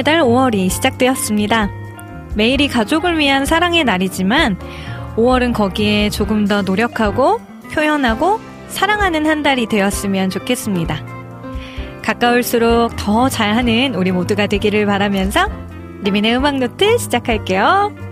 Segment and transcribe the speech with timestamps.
[0.00, 1.70] 가정의 달 5월이 시작되었습니다.
[2.34, 4.58] 매일이 가족을 위한 사랑의 날이지만
[5.16, 7.40] 5월은 거기에 조금 더 노력하고
[7.72, 11.04] 표현하고 사랑하는 한 달이 되었으면 좋겠습니다.
[12.02, 15.48] 가까울수록 더 잘하는 우리 모두가 되기를 바라면서
[16.02, 18.09] 리민의 음악 노트 시작할게요.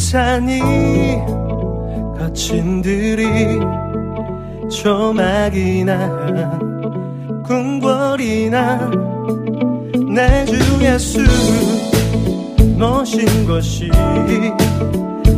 [0.00, 0.60] 산이
[2.18, 3.60] 거친 들이
[4.70, 6.58] 조막이나
[7.44, 8.90] 궁궐이나
[10.14, 11.20] 내주 예수
[12.78, 13.90] 모신 곳이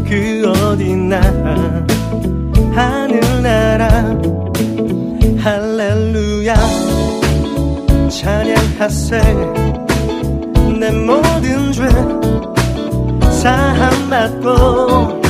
[0.08, 1.20] 그 어딨나
[2.72, 3.88] 하늘나라.
[5.38, 6.54] 할렐루야.
[8.08, 9.20] 찬양하세.
[10.78, 11.88] 내 모든 죄
[13.30, 15.21] 사함 받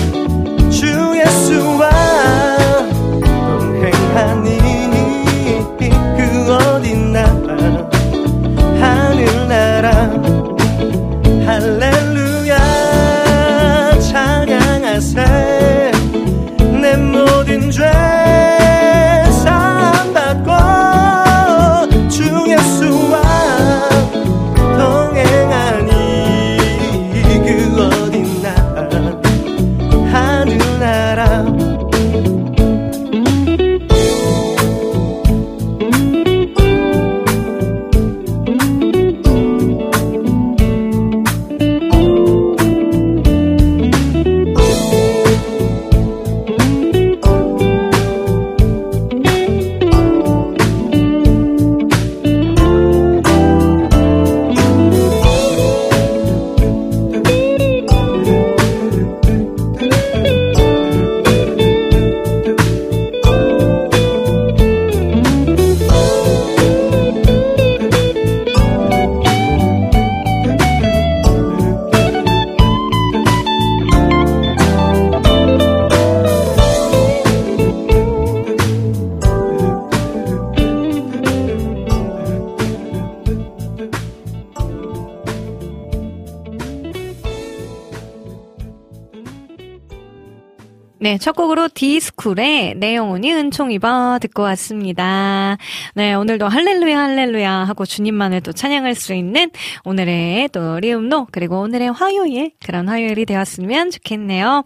[92.23, 95.57] 디스쿨의 내 영혼이 은총 입어 듣고 왔습니다.
[95.95, 99.51] 네, 오늘도 할렐루야 할렐루야 하고 주님만을 또 찬양할 수 있는
[99.85, 104.65] 오늘의 또 리움노 그리고 오늘의 화요일 그런 화요일이 되었으면 좋겠네요.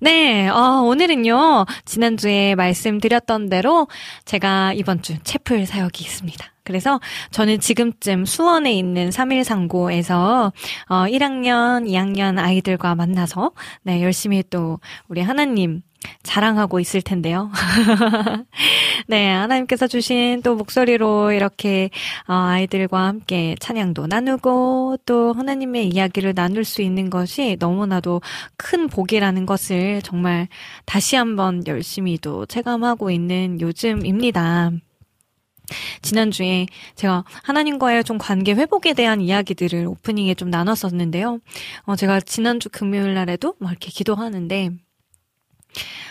[0.00, 3.88] 네, 어, 오늘은요 지난주에 말씀드렸던 대로
[4.24, 6.46] 제가 이번 주 채플 사역이 있습니다.
[6.64, 7.00] 그래서
[7.32, 10.52] 저는 지금쯤 수원에 있는 3일상고에서
[10.88, 13.50] 어 1학년, 2학년 아이들과 만나서
[13.82, 14.78] 네, 열심히 또
[15.08, 15.82] 우리 하나님
[16.22, 17.50] 자랑하고 있을 텐데요.
[19.08, 21.90] 네, 하나님께서 주신 또 목소리로 이렇게
[22.28, 28.20] 어, 아이들과 함께 찬양도 나누고 또 하나님의 이야기를 나눌 수 있는 것이 너무나도
[28.56, 30.48] 큰 복이라는 것을 정말
[30.84, 34.72] 다시 한번 열심히 또 체감하고 있는 요즘입니다.
[36.02, 41.38] 지난주에 제가 하나님과의 좀 관계 회복에 대한 이야기들을 오프닝에 좀 나눴었는데요.
[41.84, 44.70] 어, 제가 지난주 금요일 날에도 막 이렇게 기도하는데,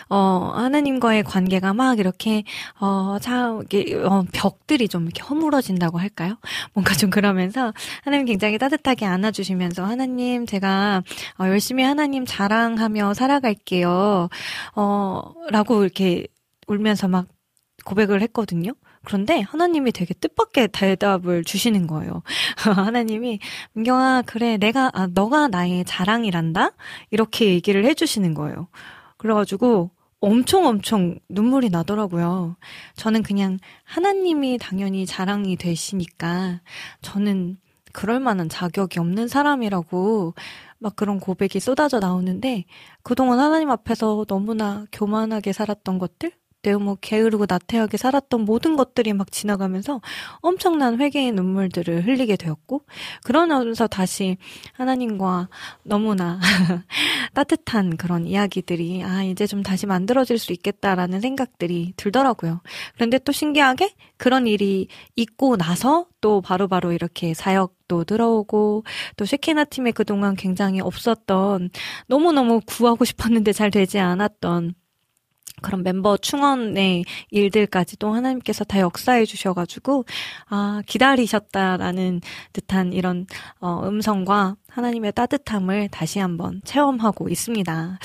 [0.08, 2.44] 어, 하나님과의 관계가 막 이렇게,
[2.80, 6.36] 어, 자, 이게, 어, 벽들이 좀 이렇게 허물어진다고 할까요?
[6.74, 7.72] 뭔가 좀 그러면서
[8.02, 11.02] 하나님 굉장히 따뜻하게 안아주시면서 하나님, 제가,
[11.38, 14.28] 어, 열심히 하나님 자랑하며 살아갈게요.
[14.74, 16.26] 어, 라고 이렇게
[16.66, 17.26] 울면서 막
[17.84, 18.72] 고백을 했거든요.
[19.04, 22.22] 그런데 하나님이 되게 뜻밖의 대답을 주시는 거예요.
[22.56, 23.40] 하나님이
[23.72, 26.70] 민경아 그래 내가 아, 너가 나의 자랑이란다
[27.10, 28.68] 이렇게 얘기를 해주시는 거예요.
[29.22, 32.56] 그래가지고 엄청 엄청 눈물이 나더라고요.
[32.96, 36.60] 저는 그냥 하나님이 당연히 자랑이 되시니까
[37.02, 37.56] 저는
[37.92, 40.34] 그럴 만한 자격이 없는 사람이라고
[40.78, 42.64] 막 그런 고백이 쏟아져 나오는데
[43.04, 49.30] 그동안 하나님 앞에서 너무나 교만하게 살았던 것들 내가 뭐 게으르고 나태하게 살았던 모든 것들이 막
[49.32, 50.00] 지나가면서
[50.36, 52.82] 엄청난 회개의 눈물들을 흘리게 되었고
[53.24, 54.36] 그러면서 다시
[54.74, 55.48] 하나님과
[55.82, 56.40] 너무나
[57.34, 62.60] 따뜻한 그런 이야기들이 아 이제 좀 다시 만들어질 수 있겠다라는 생각들이 들더라고요.
[62.94, 64.86] 그런데 또 신기하게 그런 일이
[65.16, 68.84] 있고 나서 또 바로바로 바로 이렇게 사역도 들어오고
[69.16, 71.70] 또 쉐키나 팀에 그동안 굉장히 없었던
[72.06, 74.74] 너무너무 구하고 싶었는데 잘 되지 않았던
[75.62, 80.04] 그런 멤버 충원의 일들까지도 하나님께서 다 역사해 주셔가지고
[80.48, 82.20] 아 기다리셨다라는
[82.52, 83.26] 듯한 이런
[83.60, 87.98] 어, 음성과 하나님의 따뜻함을 다시 한번 체험하고 있습니다.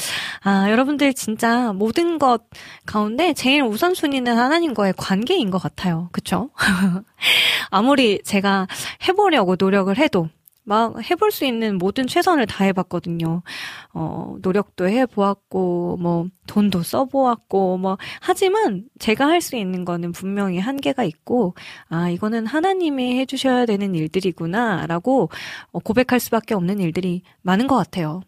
[0.44, 2.44] 아 여러분들 진짜 모든 것
[2.86, 6.10] 가운데 제일 우선순위는 하나님과의 관계인 것 같아요.
[6.12, 6.50] 그쵸?
[7.72, 8.68] 아무리 제가
[9.08, 10.30] 해보려고 노력을 해도
[10.68, 13.42] 막 해볼 수 있는 모든 최선을 다해봤거든요.
[13.94, 21.06] 어, 노력도 해보았고, 뭐, 돈도 써보았고, 뭐, 하지만 제가 할 수 있는 거는 분명히 한계가
[21.06, 21.56] 있고,
[21.90, 25.30] 아, 이거는 하나님이 해주셔야 되는 일들이구나, 라고
[25.72, 28.22] 어, 고백할 수밖에 없는 일들이 많은 것 같아요.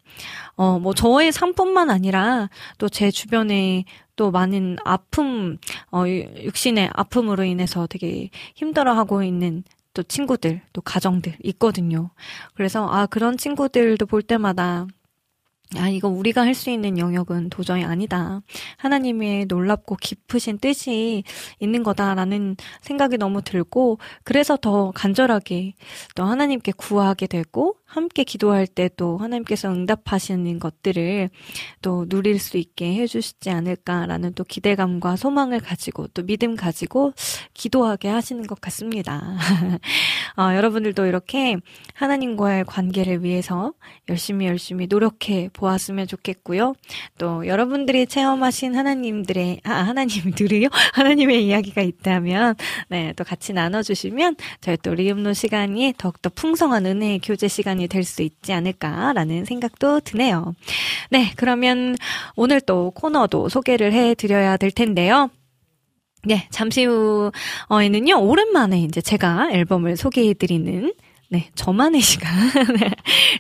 [0.55, 3.83] 어, 뭐, 저의 삶뿐만 아니라 또 제 주변에
[4.15, 5.57] 또 많은 아픔,
[5.91, 12.11] 어, 육신의 아픔으로 인해서 되게 힘들어하고 있는 또 친구들, 또 가정들 있거든요.
[12.55, 14.87] 그래서 아, 그런 친구들도 볼 때마다
[15.77, 18.41] 아, 이거 우리가 할 수 있는 영역은 도저히 아니다.
[18.77, 21.23] 하나님의 놀랍고 깊으신 뜻이
[21.59, 25.73] 있는 거다라는 생각이 너무 들고, 그래서 더 간절하게
[26.15, 31.29] 또 하나님께 구하게 되고, 함께 기도할 때 또 하나님께서 응답하시는 것들을
[31.81, 37.13] 또 누릴 수 있게 해주시지 않을까라는 또 기대감과 소망을 가지고 또 믿음 가지고
[37.53, 39.37] 기도하게 하시는 것 같습니다.
[40.37, 41.55] 어, 여러분들도 이렇게
[41.93, 43.71] 하나님과의 관계를 위해서
[44.09, 46.73] 열심히 열심히 노력해 보았으면 좋겠고요.
[47.17, 52.55] 또 여러분들이 체험하신 하나님들의 아, 하나님들이요 하나님의 이야기가 있다면
[52.89, 58.03] 네, 또 같이 나눠주시면 저희 또 리움노 시간이 더욱더 풍성한 은혜의 교제 시간 시간이 될
[58.03, 60.53] 수 있지 않을까라는 생각도 드네요.
[61.09, 61.95] 네, 그러면
[62.35, 65.29] 오늘 또 코너도 소개를 해 드려야 될 텐데요.
[66.25, 66.85] 네, 잠시
[67.69, 70.93] 후에는요, 오랜만에 이제 제가 앨범을 소개해 드리는
[71.31, 72.31] 네, 저만의 시간.
[72.79, 72.89] 네,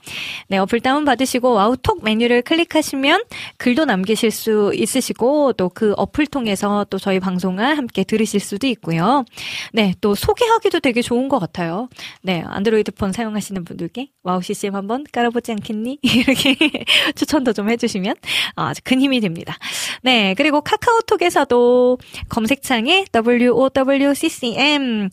[0.49, 3.23] 네, 어플 다운받으시고 와우톡 메뉴를 클릭하시면
[3.57, 9.25] 글도 남기실 수 있으시고 또 그 어플 통해서 또 저희 방송을 함께 들으실 수도 있고요.
[9.73, 11.87] 네, 또 소개하기도 되게 좋은 것 같아요.
[12.23, 15.99] 네, 안드로이드 핸드폰 사용하시는 분들께 와우 CCM 한번 깔아보지 않겠니?
[16.03, 16.55] 이렇게
[17.15, 18.15] 추천도 좀 해주시면
[18.55, 19.57] 아주 큰 힘이 됩니다.
[20.03, 21.97] 네, 그리고 카카오톡에서도
[22.29, 25.09] 검색창에 WOWCCM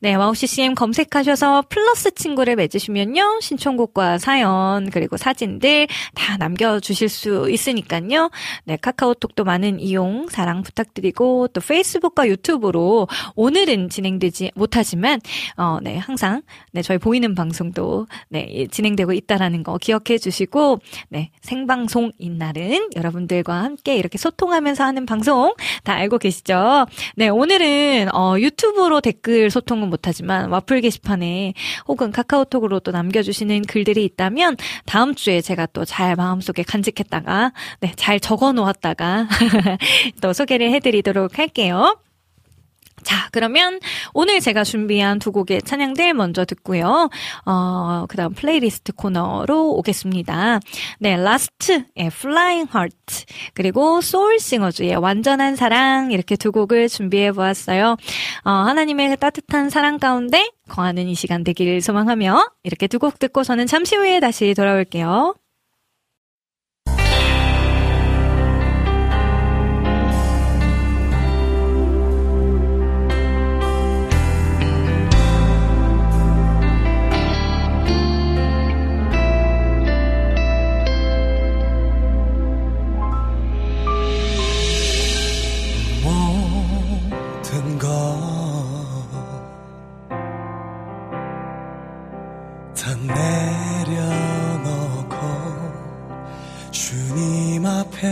[0.00, 8.30] 네, 와우 CCM 검색하셔서 플러스 친구를 맺으시면요 신청곡과 사연 그리고 사진들 다 남겨주실 수 있으니까요.
[8.64, 15.20] 네, 카카오톡도 많은 이용 사랑 부탁드리고 또 페이스북과 유튜브로 오늘은 진행되지 못하지만
[15.56, 16.42] 어, 네, 항상
[16.72, 23.62] 네, 저희 보이는 보이는 방송도 네, 진행되고 있다라는 거 기억해 주시고 네, 생방송인 날은 여러분들과
[23.64, 26.86] 함께 이렇게 소통하면서 하는 방송 다 알고 계시죠?
[27.16, 31.54] 네, 오늘은 어, 유튜브로 댓글 소통은 못하지만 와플 게시판에
[31.88, 34.56] 혹은 카카오톡으로 또 남겨주시는 글들이 있다면
[34.86, 39.26] 다음 주에 제가 또 잘 마음속에 간직했다가 네, 잘 적어 놓았다가
[40.20, 41.96] 또 소개를 해드리도록 할게요.
[43.02, 43.80] 자, 그러면
[44.14, 47.08] 오늘 제가 준비한 두 곡의 찬양들 먼저 듣고요.
[47.46, 50.60] 어, 그 다음 플레이리스트 코너로 오겠습니다.
[51.00, 53.24] 네, 라스트의 Flying Heart,
[53.54, 57.96] 그리고 소울싱어즈의 완전한 사랑, 이렇게 두 곡을 준비해 보았어요.
[58.44, 63.68] 어, 하나님의 따뜻한 사랑 가운데 거하는 이 시간 되기를 소망하며 이렇게 두 곡 듣고 저는
[63.68, 65.34] 잠시 후에 다시 돌아올게요.
[97.98, 98.10] 앞에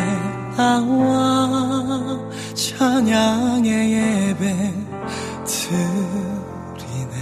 [0.57, 2.19] 나와
[2.55, 4.45] 찬양의 예배
[5.47, 7.14] 드리네.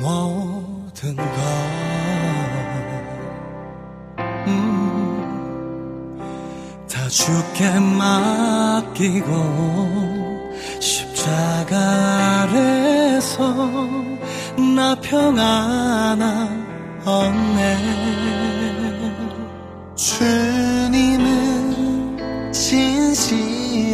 [0.00, 1.24] 모든 것
[4.46, 6.18] 음,
[6.88, 9.30] 다 주께 맡기고
[10.80, 13.52] 십자가 아래서
[14.76, 16.75] 나 평안한
[17.06, 17.76] 없네.
[19.94, 21.32] 주님은
[22.52, 23.86] 진실하시고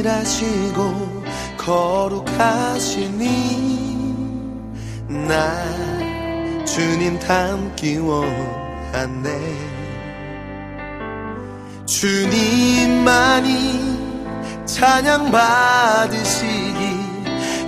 [1.59, 3.26] 거룩하시니
[5.28, 9.28] 나 주님 닮기 원하네.
[11.85, 13.52] 주님만이
[14.64, 17.02] 찬양 받으시기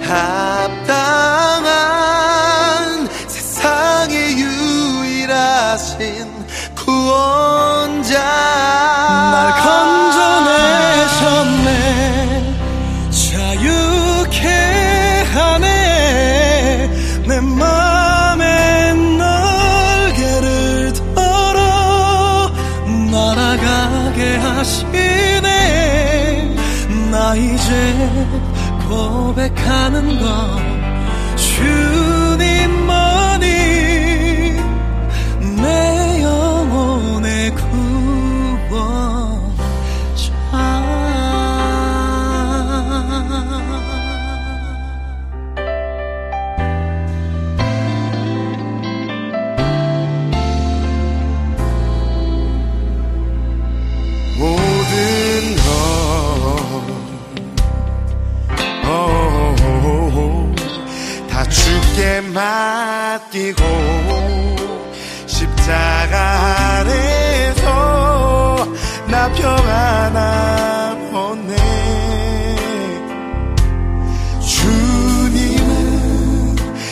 [0.01, 1.65] 합당한
[5.75, 6.31] 하신
[6.77, 8.21] 구원자.
[9.33, 9.37] 날
[11.11, 11.71] 건져내셨네.
[13.11, 14.47] 자유케
[15.35, 15.67] 하네.
[17.27, 22.53] 내 맘에 날개를 털어
[23.11, 25.49] 날아가게 하시네.
[27.11, 28.09] 나 이제
[28.89, 30.63] 고백하는 것
[31.37, 32.84] 주님
[62.21, 63.63] 맡기고
[65.27, 68.69] 십자가 안에서
[69.07, 71.57] 나 평안함 보내.
[74.41, 75.63] 주님은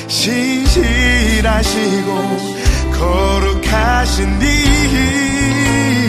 [0.09, 2.09] 신실하시고
[2.93, 4.39] 거룩하신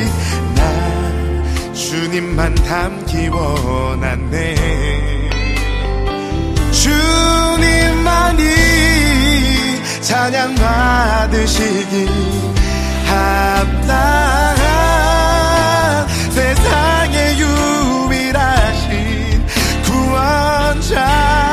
[0.03, 5.22] 이나 주님만 닮기 원하네.
[6.83, 8.43] 주님만이
[10.01, 12.09] 찬양 받으시기
[13.07, 14.57] 합당한
[16.29, 19.45] 세상에 유일하신
[19.85, 21.52] 구원자.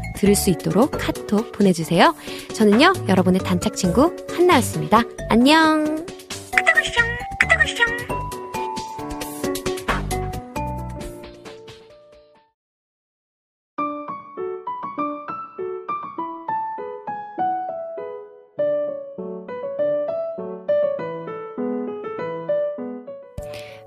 [0.21, 2.13] 들을 수 있도록 카톡 보내주세요.
[2.53, 5.01] 저는요 여러분의 단짝 친구 한나였습니다.
[5.29, 6.05] 안녕.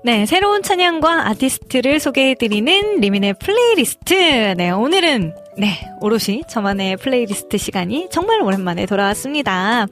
[0.03, 4.53] 네, 새로운 찬양과 아티스트를 소개해드리는 리민의 플레이리스트.
[4.55, 9.87] 네, 오늘은 네, 오롯이 저만의 플레이리스트 시간이 정말 오랜만에 돌아왔습니다.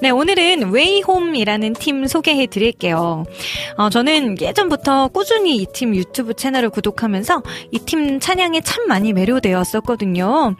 [0.00, 3.24] 네, 오늘은 웨이홈이라는 팀 소개해 드릴게요.
[3.76, 10.54] 어, 저는 예전부터 꾸준히 이 팀 유튜브 채널을 구독하면서 이 팀 찬양에 참 많이 매료되었었거든요.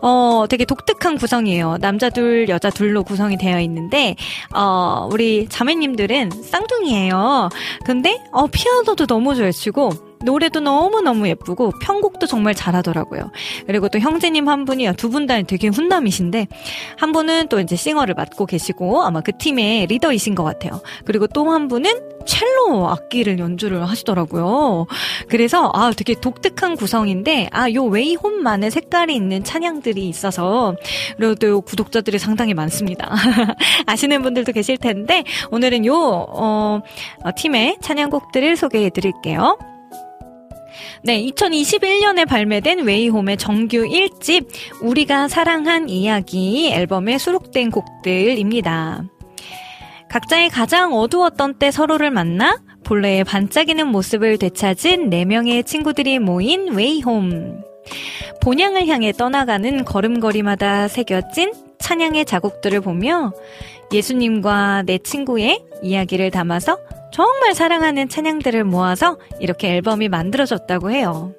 [0.00, 1.78] 어, 되게 독특한 구성이에요.
[1.80, 4.14] 남자 둘, 여자 둘로 구성이 되어 있는데,
[4.54, 7.48] 어, 우리 자매님들은 쌍둥이에요.
[7.84, 9.90] 근데, 어, 피아노도 너무 잘 치고,
[10.24, 13.30] 노래도 너무너무 예쁘고 편곡도 정말 잘하더라고요.
[13.66, 16.48] 그리고 또 형제님 한 분이 두 분 다 되게 훈남이신데
[16.98, 20.80] 한 분은 또 이제 싱어를 맡고 계시고 아마 그 팀의 리더이신 것 같아요.
[21.04, 21.92] 그리고 또 한 분은
[22.26, 24.86] 첼로 악기를 연주를 하시더라고요.
[25.28, 30.74] 그래서 아 되게 독특한 구성인데 아요 웨이홈만의 색깔이 있는 찬양들이 있어서
[31.18, 33.14] 그리고 또 구독자들이 상당히 많습니다.
[33.86, 36.80] 아시는 분들도 계실 텐데 오늘은 요 어,
[37.24, 39.58] 어, 팀의 찬양곡들을 소개해 드릴게요.
[41.02, 44.46] 네, 2021년에 발매된 웨이홈의 정규 1집
[44.82, 49.04] 우리가 사랑한 이야기 앨범에 수록된 곡들입니다.
[50.08, 57.62] 각자의 가장 어두웠던 때 서로를 만나 본래의 반짝이는 모습을 되찾은 4명의 친구들이 모인 웨이홈.
[58.40, 63.32] 본향을 향해 떠나가는 걸음걸이마다 새겨진 찬양의 자국들을 보며
[63.92, 66.78] 예수님과 내 친구의 이야기를 담아서
[67.14, 71.32] 정말 사랑하는 찬양들을 모아서 이렇게 앨범이 만들어졌다고 해요.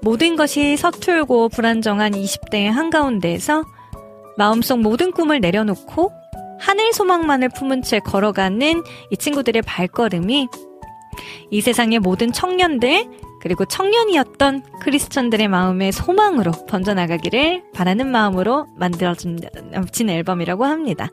[0.00, 3.64] 모든 것이 서툴고 불안정한 20대의 한가운데에서
[4.38, 6.10] 마음속 모든 꿈을 내려놓고
[6.58, 10.48] 하늘 소망만을 품은 채 걸어가는 이 친구들의 발걸음이
[11.50, 13.10] 이 세상의 모든 청년들
[13.42, 19.38] 그리고 청년이었던 크리스천들의 마음의 소망으로 번져나가기를 바라는 마음으로 만들어진
[20.08, 21.10] 앨범이라고 합니다.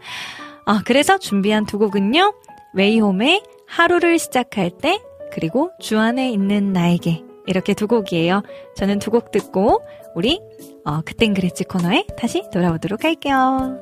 [0.66, 2.34] 아, 그래서 준비한 두 곡은요.
[2.74, 5.00] 웨이홈의 하루를 시작할 때
[5.32, 8.44] 그리고 주 안에 있는 나에게 이렇게 두 곡이에요.
[8.76, 9.82] 저는 두 곡 듣고
[10.16, 10.40] 우리
[10.86, 13.80] 어, 그땐 그랬지 코너에 다시 돌아오도록 할게요.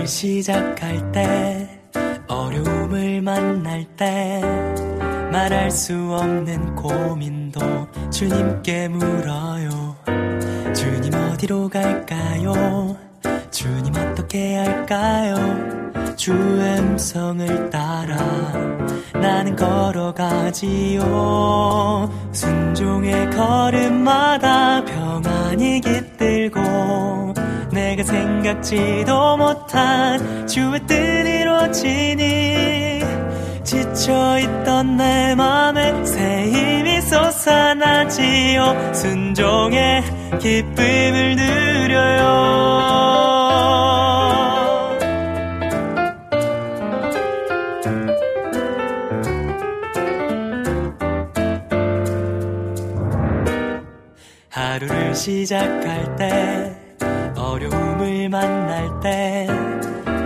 [0.00, 1.68] 하루를 시작할 때
[2.26, 4.40] 어려움을 만날 때
[5.30, 7.60] 말할 수 없는 고민도
[8.10, 9.96] 주님께 물어요.
[10.74, 12.96] 주님 어디로 갈까요?
[13.50, 15.36] 주님 어떻게 할까요?
[16.16, 18.16] 주 음성을 따라
[19.14, 21.02] 나는 걸어가지요.
[22.32, 27.29] 순종의 걸음마다 평안이 깃들고
[28.10, 33.00] 생각지도 못한 주의 뜻 이루어지니
[33.62, 38.92] 지쳐있던 내 맘에 새 힘이 솟아나지요.
[38.92, 40.02] 순종의
[40.40, 42.70] 기쁨을 누려요.
[55.20, 56.74] 시작할 때
[57.36, 57.89] 어려움을
[58.30, 59.46] 만날 때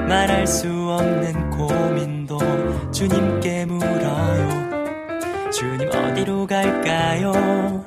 [0.07, 2.39] 말할 수 없는 고민도
[2.93, 5.51] 주님께 물어요.
[5.51, 7.83] 주님 어디로 갈까요?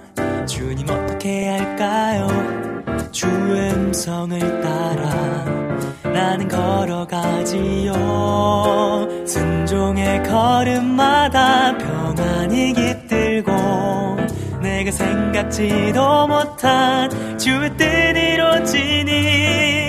[0.47, 2.27] 주님 어떻게 할까요?
[3.12, 5.45] 주 음성을 따라
[6.12, 7.93] 나는 걸어가지요.
[9.27, 13.51] 순종의 걸음마다 평안이 깃들고
[14.63, 17.84] 내가 생각지도 못한 주의 뜻
[18.17, 19.87] 이루어지니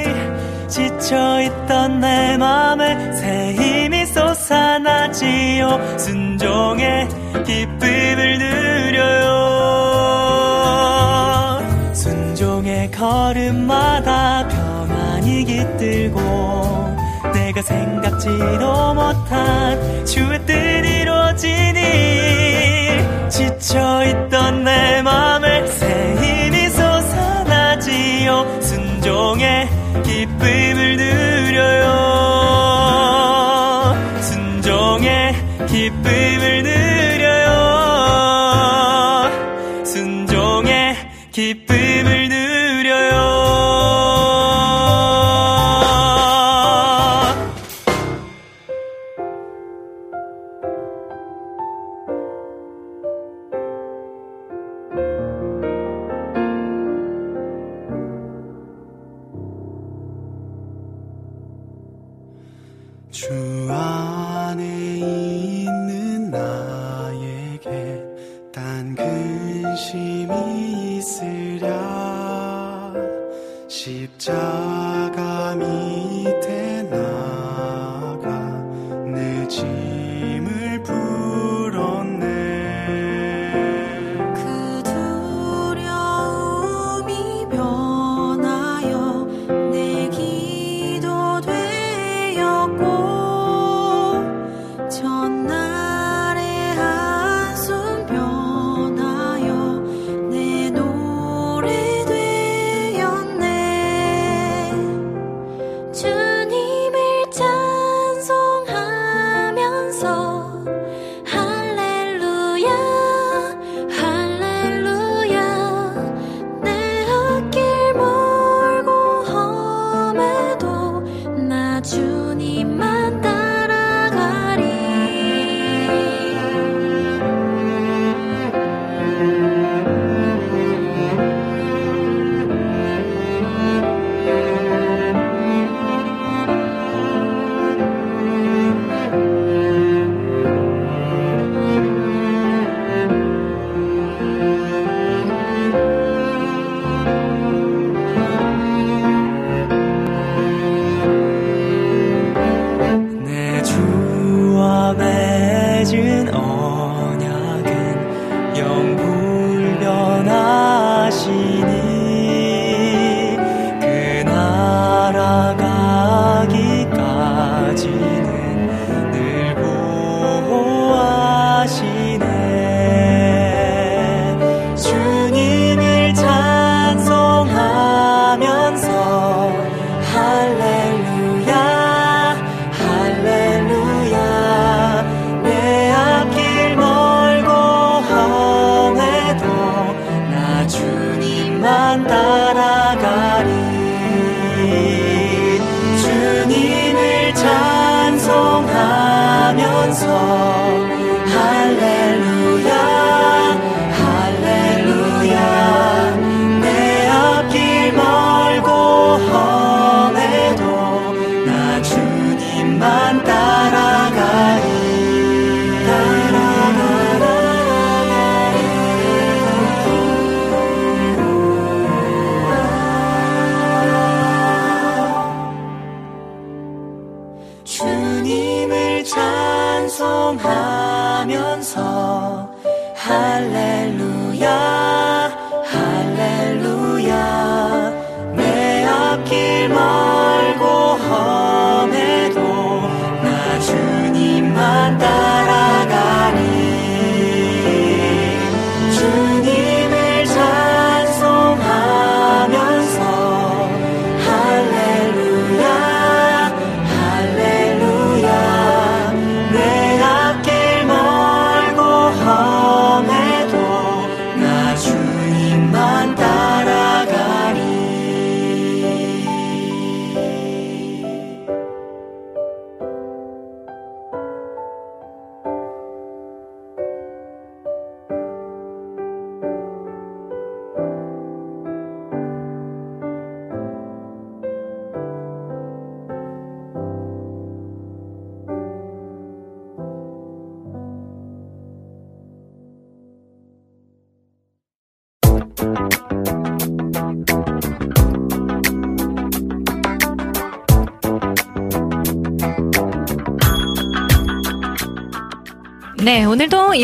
[0.69, 5.99] 지쳐있던 내 맘에 새 힘이 솟아나지요.
[5.99, 7.09] 순종의
[7.47, 9.29] 기쁨을 누려요.
[11.95, 16.21] 순종의 걸음마다 평안이 깃들고
[17.33, 21.81] 내가 생각지도 못한 주의 뜻 이루어지니
[23.31, 26.18] 지쳐있던 내 맘에 새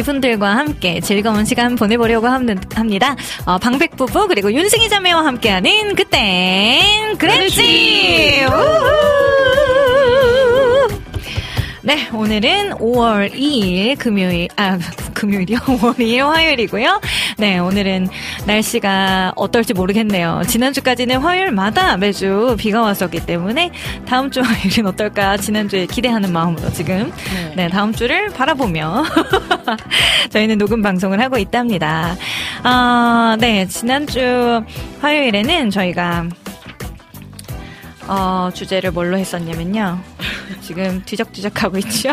[0.09, 3.17] 이분들과 함께 즐거운 시간 보내보려고 함- 합니다.
[3.47, 8.45] 어, 방백 부부 그리고 윤승희 자매와 함께하는 그땐 그랬지.
[8.47, 8.85] 우후!
[11.87, 14.79] 네, 오늘은 5월 2일 금요일, 아,
[15.12, 15.59] 금요일이요?
[15.69, 17.01] 5월 2일 화요일이고요.
[17.37, 18.09] 네, 오늘은
[18.47, 20.43] 날씨가 어떨지 모르겠네요.
[20.49, 23.71] 지난주까지는 화요일마다 매주 비가 왔었기 때문에
[24.07, 27.12] 다음 주 화요일은 어떨까 지난주에 기대하는 마음으로 지금
[27.55, 29.05] 네, 다음 주를 바라보며
[30.31, 32.16] 저희는 녹음 방송을 하고 있답니다.
[32.62, 34.62] 아, 네, 지난주
[35.00, 36.29] 화요일에는 저희가
[38.07, 39.98] 어, 주제를 뭘로 했었냐면요.
[40.61, 42.11] 지금 뒤적뒤적 하고 있죠?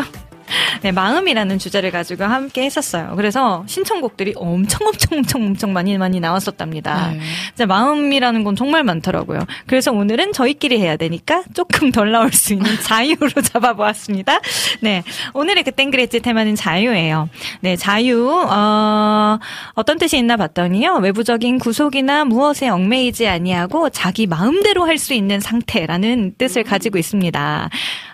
[0.82, 3.14] 네, 마음이라는 주제를 가지고 함께 했었어요.
[3.16, 7.10] 그래서 신청곡들이 엄청 엄청 엄청 엄청 많이 많이 나왔었답니다.
[7.12, 7.20] 네.
[7.48, 9.40] 진짜 마음이라는 건 정말 많더라고요.
[9.66, 14.40] 그래서 오늘은 저희끼리 해야 되니까 조금 덜 나올 수 있는 자유로 잡아보았습니다.
[14.80, 15.02] 네,
[15.34, 17.28] 오늘의 그땐 그랬지 테마는 자유예요.
[17.60, 19.38] 네, 자유 어,
[19.74, 20.96] 어떤 뜻이 있나 봤더니요.
[20.96, 27.70] 외부적인 구속이나 무엇에 얽매이지 아니하고 자기 마음대로 할 수 있는 상태라는 뜻을 가지고 있습니다.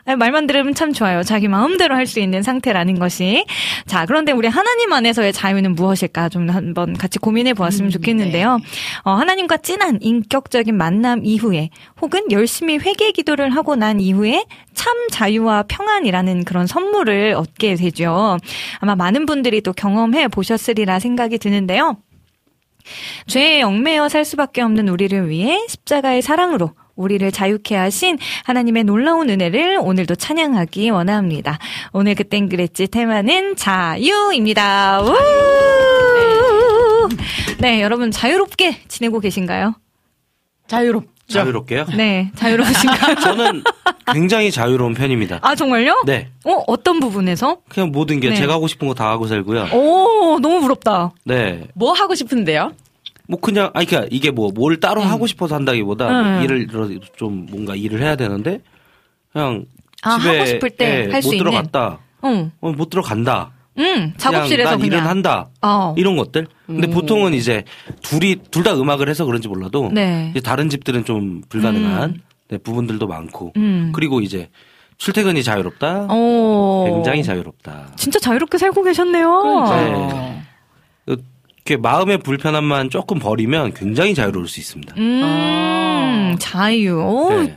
[0.08, 1.22] 아, 말만 들으면 참 좋아요.
[1.22, 3.44] 자기 마음대로 할 수 있는 상태라는 것이.
[3.84, 8.58] 자, 그런데 우리 하나님 안에서의 자유는 무엇일까 좀 한번 같이 고민해 보았으면 좋겠는데요.
[9.04, 11.68] 어, 하나님과 진한 인격적인 만남 이후에
[12.00, 18.38] 혹은 열심히 회개 기도를 하고 난 이후에 참 자유와 평안이라는 그런 선물을 얻게 되죠.
[18.78, 21.98] 아마 많은 분들이 또 경험해 보셨으리라 생각이 드는데요.
[23.26, 29.78] 죄에 얽매여 살 수밖에 없는 우리를 위해 십자가의 사랑으로 우리를 자유케 하신 하나님의 놀라운 은혜를
[29.80, 31.58] 오늘도 찬양하기 원합니다.
[31.92, 35.02] 오늘 그땐 그랬지 테마는 자유입니다.
[35.02, 35.14] 우!
[37.60, 39.74] 네, 여러분 자유롭게 지내고 계신가요?
[40.66, 41.08] 자유롭죠.
[41.28, 41.86] 자유롭게요?
[41.96, 43.14] 네, 자유로우신가요?
[43.22, 43.62] 저는
[44.12, 45.38] 굉장히 자유로운 편입니다.
[45.42, 46.02] 아, 정말요?
[46.06, 46.28] 네.
[46.44, 47.58] 어, 어떤 부분에서?
[47.68, 48.36] 그냥 모든 게 네.
[48.36, 49.68] 제가 하고 싶은 거 다 하고 살고요.
[49.72, 51.12] 오, 너무 부럽다.
[51.24, 51.68] 네.
[51.74, 52.72] 뭐 하고 싶은데요?
[53.28, 56.42] 뭐 그냥 아니 그냥 이게 뭐 뭘 따로 하고 싶어서 한다기보다 음.
[56.44, 58.60] 일을 들어 좀 뭔가 일을 해야 되는데
[59.32, 59.66] 그냥
[60.02, 61.44] 아, 집에 하고 싶을 때 예, 할수 못 있는.
[61.50, 61.98] 들어갔다.
[62.24, 63.52] 응, 어, 못 들어간다.
[63.78, 65.48] 응, 작업실에서 그냥 일은 한다.
[65.62, 65.94] 어.
[65.96, 66.46] 이런 것들.
[66.66, 67.62] 근데 보통은 이제
[68.02, 70.28] 둘이 둘 다 음악을 해서 그런지 몰라도 네.
[70.32, 73.92] 이제 다른 집들은 좀 불가능한 네, 부분들도 많고 음.
[73.94, 74.48] 그리고 이제
[74.96, 76.06] 출퇴근이 자유롭다.
[76.12, 76.86] 오.
[76.92, 77.92] 굉장히 자유롭다.
[77.94, 79.42] 진짜 자유롭게 살고 계셨네요.
[79.70, 80.42] 네.
[81.68, 84.94] 이렇게 마음의 불편함만 조금 버리면 굉장히 자유로울 수 있습니다.
[84.96, 86.98] 음, 자유.
[86.98, 87.56] 오, 네.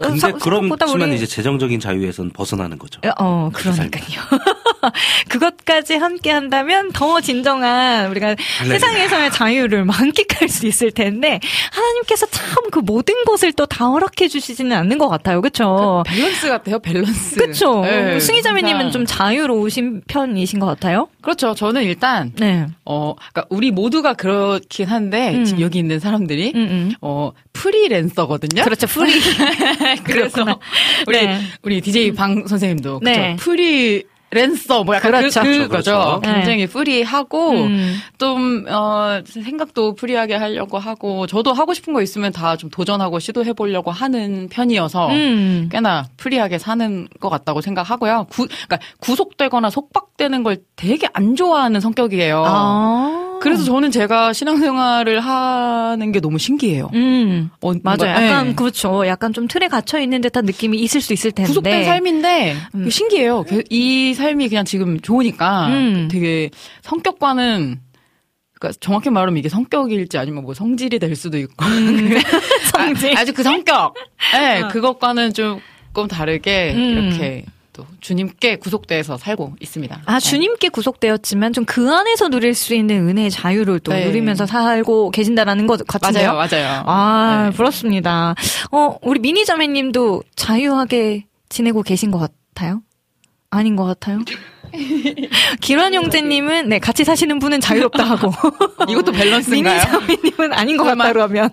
[0.00, 3.00] 근데 그렇지만 우리- 이제 재정적인 자유에선 벗어나는 거죠.
[3.18, 4.20] 어, 그렇게 그러니까요.
[5.28, 8.34] 그것까지 함께 한다면 더 진정한 우리가
[8.66, 11.40] 세상에서의 자유를 만끽할 수 있을 텐데
[11.72, 15.40] 하나님께서 참 그 모든 것을 또 다 허락해 주시지는 않는 것 같아요.
[15.42, 16.02] 그렇죠?
[16.06, 17.36] 밸런스 같아요, 밸런스.
[17.36, 17.82] 그렇죠.
[17.82, 18.90] 네, 승희 자매님은 항상.
[18.92, 21.08] 좀 자유로우신 편이신 것 같아요.
[21.20, 21.54] 그렇죠.
[21.54, 22.66] 저는 일단 네.
[22.86, 25.44] 어, 그러니까 우리 모두가 그렇긴 한데 음.
[25.44, 26.92] 지금 여기 있는 사람들이 음, 음.
[27.02, 28.64] 어 프리랜서거든요.
[28.64, 28.86] 그렇죠.
[28.86, 29.12] 프리.
[30.04, 30.58] 그래서 그렇구나.
[31.06, 31.40] 우리 네.
[31.62, 33.20] 우리 DJ 방 선생님도 그렇죠.
[33.20, 33.36] 네.
[33.36, 35.40] 프리랜서 뭐 약간 그렇죠.
[35.42, 35.92] 그, 그렇죠, 그거죠.
[35.92, 36.20] 그렇죠.
[36.22, 37.98] 굉장히 프리하고 음.
[38.16, 43.52] 좀 어, 생각도 프리하게 하려고 하고 저도 하고 싶은 거 있으면 다 좀 도전하고 시도해
[43.52, 45.68] 보려고 하는 편이어서 음.
[45.70, 48.26] 꽤나 프리하게 사는 것 같다고 생각하고요.
[48.30, 52.42] 구, 그러니까 구속되거나 속박되는 걸 되게 안 좋아하는 성격이에요.
[52.46, 53.31] 아.
[53.42, 56.90] 그래서 저는 제가 신앙생활을 하는 게 너무 신기해요.
[56.94, 57.50] 음.
[57.60, 57.96] 어, 맞아요.
[57.98, 58.54] 뭔가, 약간 예.
[58.54, 59.06] 그렇죠.
[59.06, 61.48] 약간 좀 틀에 갇혀 있는 듯한 느낌이 있을 수 있을 텐데.
[61.48, 62.88] 구속된 삶인데 음.
[62.90, 63.44] 신기해요.
[63.48, 66.08] 그- 이 삶이 그냥 지금 좋으니까 음.
[66.10, 66.50] 되게
[66.82, 67.80] 성격과는
[68.58, 72.10] 그러니까 정확히 말하면 이게 성격일지 아니면 뭐 성질이 될 수도 있고 음.
[72.72, 73.16] 성질.
[73.16, 73.94] 아, 아주 그 성격,
[74.32, 76.78] 네, 그것과는 조금 다르게 음.
[77.08, 80.02] 이렇게 또 주님께 구속돼서 살고 있습니다.
[80.04, 80.20] 아, 네.
[80.20, 84.04] 주님께 구속되었지만 좀 그 안에서 누릴 수 있는 은혜의 자유를 또 네.
[84.04, 86.34] 누리면서 살고 계신다라는 것 같은데요.
[86.34, 86.82] 맞아요, 맞아요.
[86.86, 87.56] 아, 네.
[87.56, 88.34] 부럽습니다.
[88.70, 92.82] 어, 우리 미니 자매님도 자유하게 지내고 계신 것 같아요?
[93.50, 94.20] 아닌 것 같아요?
[95.60, 98.32] 기란 형제님은 네 같이 사시는 분은 자유롭다 하고
[98.88, 99.78] 이것도 밸런스인가요?
[100.06, 100.84] 미니 자매님은 아닌 것?
[100.84, 101.50] 같다 그러면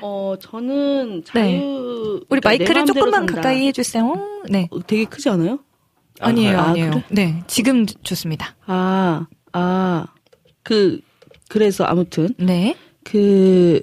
[0.00, 1.40] 어, 저는 네.
[1.40, 2.20] 자유.
[2.28, 3.34] 우리 그러니까 내 마이크를 조금만 산다.
[3.34, 4.42] 가까이 해주세요.
[4.48, 5.58] 네 어, 되게 크지 않아요?
[6.20, 6.90] 아니에요 아, 아니에요.
[6.90, 7.04] 그래?
[7.10, 8.54] 네 지금 좋습니다.
[8.66, 10.06] 아, 아.
[10.64, 10.98] 그,
[11.48, 12.74] 그래서 아무튼, 네.
[13.04, 13.80] 그,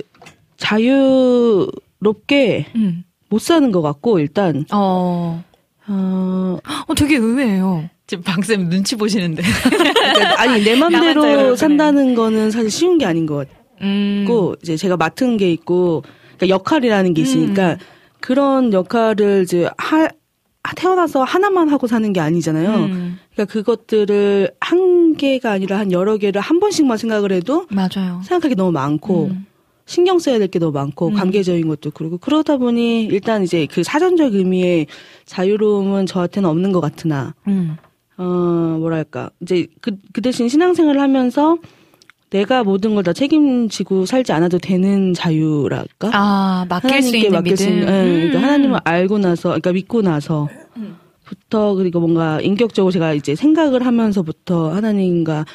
[0.58, 1.72] 자유롭게
[2.76, 3.06] 음.
[3.30, 5.42] 못 사는 것 같고, 일단, 어.
[5.88, 6.58] 어,
[6.88, 7.90] 어 되게 의외예요.
[8.08, 9.42] 지금 방쌤 눈치 보시는데.
[9.64, 10.76] 그러니까 아니, 내.
[10.76, 13.48] 맘대로 산다는 거는 사실 쉬운 게 아닌 것
[13.82, 14.26] 음.
[14.28, 16.04] 같고, 이제 제가 맡은 게 있고,
[16.38, 17.78] 그러니까 역할이라는 게 있으니까,
[18.20, 20.08] 그런 역할을 이제 하,
[20.76, 22.70] 태어나서 하나만 하고 사는 게 아니잖아요.
[22.70, 23.18] 음.
[23.34, 28.22] 그러니까 그것들을 한 개가 아니라 한 여러 개를 한 번씩만 생각을 해도 맞아요.
[28.24, 29.46] 생각하기 너무 많고 음.
[29.86, 31.14] 신경 써야 될 게 너무 많고 음.
[31.16, 34.86] 관계적인 것도 그렇고 그러다 보니 일단 이제 그 사전적 의미의
[35.26, 37.76] 자유로움은 저한테는 없는 것 같으나 음.
[38.18, 38.24] 어
[38.80, 41.58] 뭐랄까 이제 그, 그 대신 신앙생활을 하면서
[42.32, 47.58] 내가 모든 걸 다 책임지고 살지 않아도 되는 자유랄까 아 맡길 수 하나님께 있는 맡길
[47.58, 47.80] 수 믿음.
[47.80, 48.44] 있는, 예, 그러니까 음.
[48.44, 50.48] 하나님을 알고 나서, 그러니까 믿고 나서,
[51.26, 55.46] 부터, 그리고 뭔가 인격적으로 제가 이제 생각을 하면서부터 하나님과,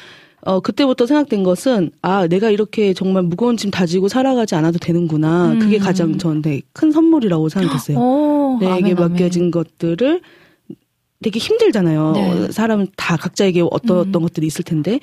[0.41, 5.53] 어, 그때부터 생각된 것은, 아, 내가 이렇게 정말 무거운 짐 다지고 살아가지 않아도 되는구나.
[5.53, 5.59] 음.
[5.59, 7.97] 그게 가장 저한테 큰 선물이라고 생각했어요.
[7.97, 8.95] 오, 내게 아멘, 아멘.
[8.95, 10.21] 맡겨진 것들을
[11.23, 12.11] 되게 힘들잖아요.
[12.13, 12.51] 네.
[12.51, 14.05] 사람은 다 각자에게 어떤 음.
[14.07, 14.99] 어떤 것들이 있을 텐데,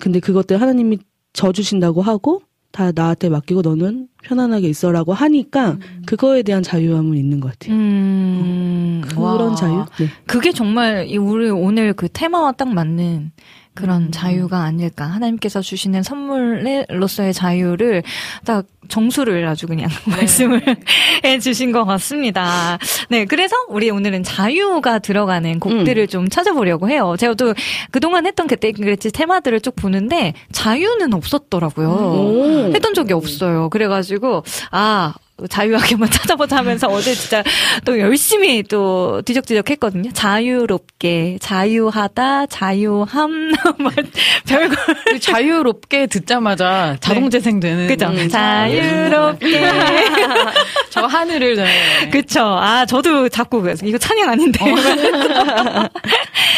[0.00, 0.98] 근데 그것들 하나님이
[1.32, 7.74] 져주신다고 하고 다 나한테 맡기고 너는 편안하게 있어라고 하니까 그거에 대한 자유함은 있는 것 같아요.
[7.74, 9.54] 음, 그런 와.
[9.56, 9.84] 자유?
[9.98, 10.06] 네.
[10.26, 13.32] 그게 정말 이 우리 오늘 그 테마와 딱 맞는
[13.74, 14.10] 그런 음.
[14.10, 15.06] 자유가 아닐까.
[15.06, 18.02] 하나님께서 주시는 선물로서의 자유를
[18.44, 20.62] 딱 정수를 아주 그냥 말씀을
[21.24, 22.78] 해 주신 것 같습니다.
[23.08, 23.24] 네.
[23.24, 27.14] 그래서 우리 오늘은 자유가 들어가는 곡들을 좀 찾아보려고 해요.
[27.18, 27.54] 제가 또
[27.90, 31.88] 그동안 했던 그때 그랬지 테마들을 쭉 보는데 자유는 없었더라고요.
[31.88, 32.72] 오.
[32.74, 33.70] 했던 적이 없어요.
[33.70, 35.14] 그래가지고 아
[35.48, 37.42] 자유하게만 찾아보자 하면서 어제 진짜
[37.84, 40.10] 또 열심히 또 뒤적뒤적 했거든요.
[40.12, 43.94] 자유롭게, 자유하다, 자유함, 막
[44.46, 45.20] 별걸.
[45.20, 47.86] 자유롭게 듣자마자 자동 재생되는.
[47.88, 48.06] 그죠?
[48.08, 49.60] 음, 자유롭게.
[50.90, 52.10] 저 하늘을 네.
[52.10, 52.40] 그쵸.
[52.42, 54.60] 아, 저도 자꾸 그래서 이거 찬양 아닌데.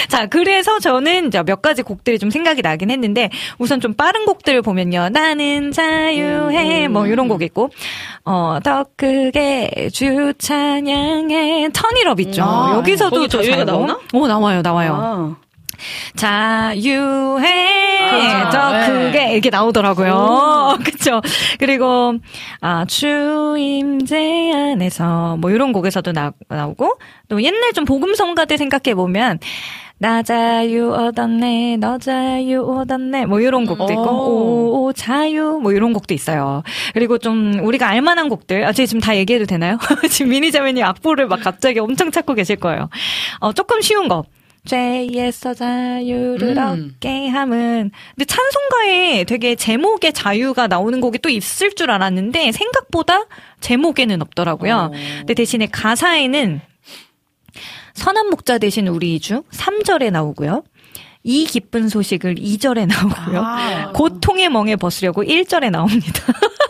[0.08, 4.60] 자, 그래서 저는 이제 몇 가지 곡들이 좀 생각이 나긴 했는데, 우선 좀 빠른 곡들을
[4.62, 5.08] 보면요.
[5.10, 6.88] 나는 자유해.
[6.88, 7.70] 뭐, 이런 곡 있고,
[8.24, 11.68] 어, 더 크게 주 찬양해.
[11.74, 12.42] 턴이럽 있죠.
[12.42, 14.00] 아, 여기서도 거기 저 자유가 잘 나오나?
[14.14, 14.96] 오, 나와요, 나와요.
[14.98, 15.36] 아.
[16.16, 18.50] 자유해 그렇죠.
[18.50, 18.86] 더 네.
[18.86, 20.78] 크게 이렇게 나오더라고요.
[20.84, 21.20] 그렇죠.
[21.58, 22.14] 그리고
[22.60, 29.38] 아 주임제 안에서 뭐 이런 곡에서도 나, 나오고 또 옛날 좀 복음성가들 생각해 보면
[30.02, 35.92] 나 자유 얻었네, 너 자유 얻었네, 뭐 이런 곡도 있고, 오, 오, 자유, 뭐 이런
[35.92, 36.64] 곡도 있어요.
[36.92, 39.78] 그리고 좀 우리가 알만한 곡들, 아, 제가 지금 다 얘기해도 되나요?
[40.10, 42.88] 지금 미니자매님 악보를 막 갑자기 엄청 찾고 계실 거예요.
[43.38, 44.24] 어, 조금 쉬운 거.
[44.64, 46.92] 죄에서 자유를 음.
[46.94, 53.24] 얻게 함은 근데 찬송가에 되게 제목에 자유가 나오는 곡이 또 있을 줄 알았는데 생각보다
[53.60, 54.92] 제목에는 없더라고요.
[55.18, 56.60] 근데 대신에 가사에는
[57.94, 60.62] 선한 목자 대신 우리 이주 3절에 나오고요.
[61.24, 63.40] 이 기쁜 소식을 2절에 나오고요.
[63.40, 63.92] 아.
[63.92, 66.22] 고통의 멍에 벗으려고 1절에 나옵니다.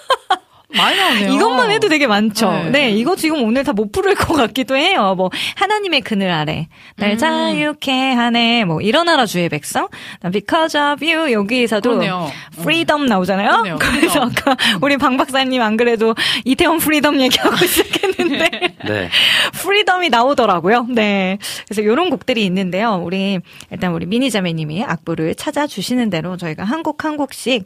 [0.77, 1.33] 많이 나오네요.
[1.35, 2.51] 이것만 해도 되게 많죠.
[2.51, 2.71] 네.
[2.71, 2.91] 네.
[2.91, 5.15] 이거 지금 오늘 다 못 부를 것 같기도 해요.
[5.17, 7.19] 뭐 하나님의 그늘 아래 날 음.
[7.19, 8.65] 자유케 하네.
[8.67, 9.89] 뭐 일어나라 주의 백성.
[10.31, 12.31] Because of you 여기에서도 그러네요.
[12.59, 13.51] freedom 나오잖아요.
[13.51, 13.77] 그러네요.
[13.79, 14.31] 그래서 freedom.
[14.31, 16.15] 아까 우리 방 박사님 안 그래도
[16.45, 18.51] 이태원 freedom 얘기하고 시작했는데
[18.87, 19.09] 네.
[19.55, 20.87] freedom이 나오더라고요.
[20.91, 21.39] 네.
[21.67, 23.01] 그래서 이런 곡들이 있는데요.
[23.03, 23.39] 우리
[23.71, 27.65] 일단 우리 미니자매님이 악보를 찾아주시는 대로 저희가 한 곡 한 곡씩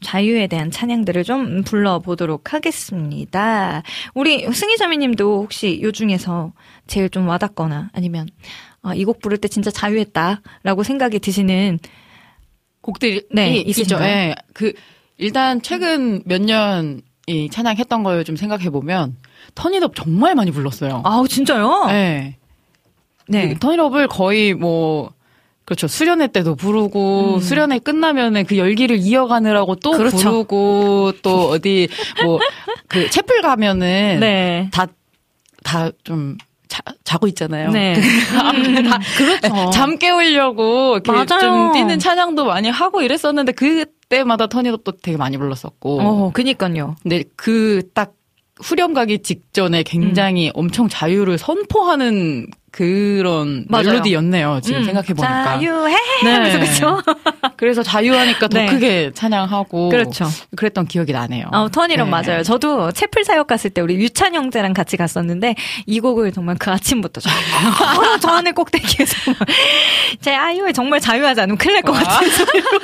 [0.00, 3.82] 자유에 대한 찬양들을 좀 불러보도록 하겠습니다.
[4.14, 6.52] 우리 승희자매님도 혹시 요 중에서
[6.86, 8.28] 제일 좀 와닿거나 아니면
[8.82, 11.78] 아, 이곡 부를 때 진짜 자유했다라고 생각이 드시는
[12.80, 13.70] 곡들이 네, 있죠.
[13.82, 14.08] 있으신가요?
[14.08, 14.34] 예.
[14.54, 14.72] 그
[15.18, 19.14] 일단 최근 몇 년 이 찬양했던 걸 좀 생각해 보면
[19.54, 21.02] 터니업 정말 많이 불렀어요.
[21.04, 21.84] 아, 진짜요?
[21.88, 22.38] 네.
[23.28, 23.48] 네.
[23.50, 25.12] 그 터니업을 거의 뭐
[25.68, 25.86] 그렇죠.
[25.86, 29.98] 수련회 때도 부르고 수련회 끝나면은 그 열기를 이어가느라고 또 음.
[29.98, 30.16] 그렇죠.
[30.16, 31.88] 부르고 또 어디
[32.24, 32.38] 뭐
[32.88, 34.70] 그 채플 가면은 네.
[35.62, 36.38] 다다좀
[37.04, 37.70] 자고 있잖아요.
[37.70, 37.94] 네.
[38.88, 39.70] 다 그렇죠.
[39.70, 41.40] 잠 깨우려고 이렇게 맞아요.
[41.40, 46.00] 좀 뛰는 찬양도 많이 하고 이랬었는데 그때마다 터니업도 되게 많이 불렀었고.
[46.00, 46.96] 어, 그니까요.
[47.02, 48.14] 근데 그 딱
[48.60, 52.46] 후렴 가기 직전에 굉장히 엄청 자유를 선포하는
[52.78, 53.86] 그런 맞아요.
[53.90, 54.60] 멜로디였네요.
[54.62, 55.44] 지금 음, 생각해 보니까.
[55.44, 55.96] 자유해!
[56.22, 56.58] 네.
[56.60, 57.02] 그쵸?
[57.56, 58.66] 그래서 자유하니까 더 네.
[58.66, 60.26] 크게 찬양하고 그렇죠.
[60.56, 61.48] 그랬던 기억이 나네요.
[61.52, 62.10] 어, 턴이런 네.
[62.10, 62.42] 맞아요.
[62.44, 65.56] 저도 채플 사역 갔을 때 우리 유찬 형제랑 같이 갔었는데
[65.86, 67.28] 이 곡을 정말 그 아침부터 저,
[68.14, 72.68] 어, 저 안에 꼭대기에서 막제 아이유에 정말 자유하지 않으면 큰일 날 것 같은 소리로.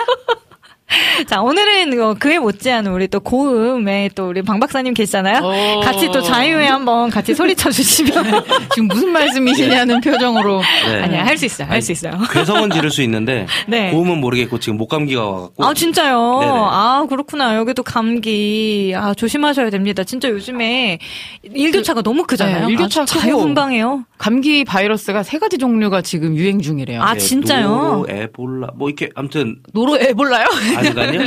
[1.26, 5.40] 자, 오늘은 어, 그에 못지않은 우리 또 고음에 또 우리 방 박사님 계시잖아요.
[5.42, 5.80] 오.
[5.80, 8.12] 같이 또 자유에 한번 같이 소리쳐 주시면.
[8.74, 10.60] 지금 무슨 말씀이시냐는 표정으로.
[10.86, 11.02] 네.
[11.02, 11.68] 아니야, 할 수 있어요.
[11.68, 12.18] 할 수 있어요.
[12.30, 13.90] 괴성은 지를 수 있는데 네.
[13.92, 16.38] 고음은 모르겠고 지금 목감기가 와갖고 아, 진짜요?
[16.40, 16.52] 네네.
[16.54, 17.56] 아, 그렇구나.
[17.56, 18.92] 여기도 감기.
[18.96, 20.04] 아, 조심하셔야 됩니다.
[20.04, 20.98] 진짜 요즘에
[21.42, 22.66] 일교차가 너무 크잖아요.
[22.66, 23.06] 네, 일교차 아.
[23.06, 24.04] 자유분방해요.
[24.18, 27.02] 감기 바이러스가 세 가지 종류가 지금 유행 중이래요.
[27.02, 27.68] 아, 네, 진짜요?
[27.68, 30.46] 노로, 에볼라 뭐 이렇게 아무튼 노로 에볼라요?
[30.76, 31.20] 아니가요?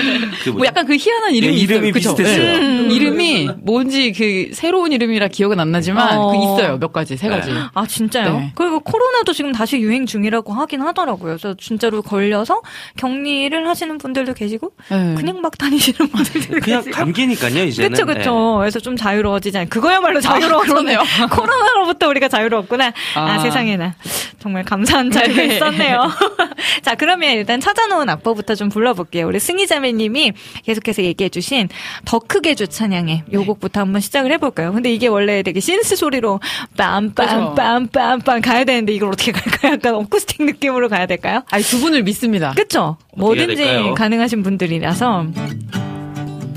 [0.43, 2.16] 그뭐 약간 그 희한한 이름이 네, 이름이 있어요.
[2.16, 2.60] 비슷했어요.
[2.60, 2.88] 네.
[2.93, 6.32] 이름이 뭔지 그 새로운 이름이라 기억은 안 나지만 어.
[6.32, 6.78] 그 있어요.
[6.80, 7.52] 몇 가지, 세 가지.
[7.74, 8.34] 아, 진짜요?
[8.39, 8.52] 네.
[8.56, 11.38] 그리고 코로나도 지금 다시 유행 중이라고 하긴 하더라고요.
[11.38, 12.62] 그래서 진짜로 걸려서
[12.98, 15.16] 격리를 하시는 분들도 계시고, 네.
[15.16, 16.95] 그냥 막 다니시는 분들도 그냥 계시고.
[16.95, 17.89] 감기니까요 이제는.
[17.91, 18.58] 그쵸, 그쵸.
[18.60, 20.74] 그래서 좀 자유로워지지 않 그거야말로 자유로워서.
[20.74, 21.00] 그러네요.
[21.32, 22.93] 코로나로부터 우리가 자유로웠구나.
[23.16, 23.39] 아, 아.
[23.39, 23.95] 세상에나.
[24.39, 25.56] 정말 감사한 자리가 네.
[25.56, 26.10] 있었네요.
[26.84, 29.28] 자, 그러면 일단 찾아놓은 악보부터 좀 불러볼게요.
[29.28, 30.34] 우리 승희자매님이
[30.66, 31.70] 계속해서 얘기해주신
[32.06, 33.24] 더 크게 주 찬양해.
[33.34, 34.74] 요 곡부터 한번 시작을 해볼까요?
[34.74, 36.40] 근데 이게 원래 되게 신스 소리로
[36.78, 39.74] 빰빰빰빰빰빰 가야 되는데 이걸 어떻게 갈까요?
[39.74, 41.44] 약간 어쿠스틱 느낌으로 가야 될까요?
[41.50, 42.54] 아니, 두 분을 믿습니다.
[42.56, 42.98] 그쵸?
[43.16, 43.94] 뭐든지?
[43.96, 45.26] 가능하신 분들이라서.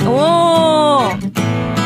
[0.07, 1.80] 오!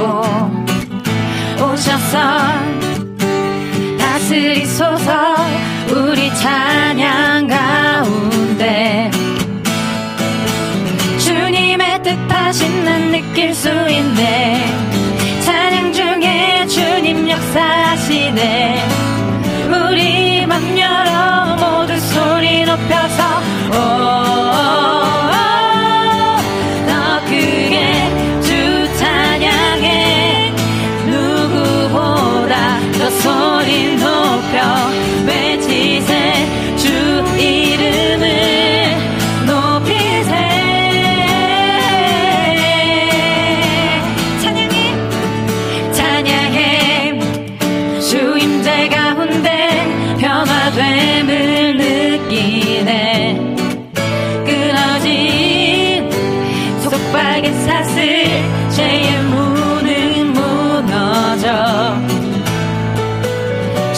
[0.00, 0.22] 타고
[1.62, 2.18] 오셔서
[3.98, 5.12] 다스리소서
[5.90, 9.10] 우리 찬양 가운데
[11.18, 14.66] 주님의 뜻하신 난 느낄 수 있네.
[15.44, 18.88] 찬양 중에 주님 역사하시네.
[19.68, 23.22] 우리 맘 열어 모두 소리 높여서
[23.74, 24.29] 오
[58.70, 61.96] 죄의 문은 무너져.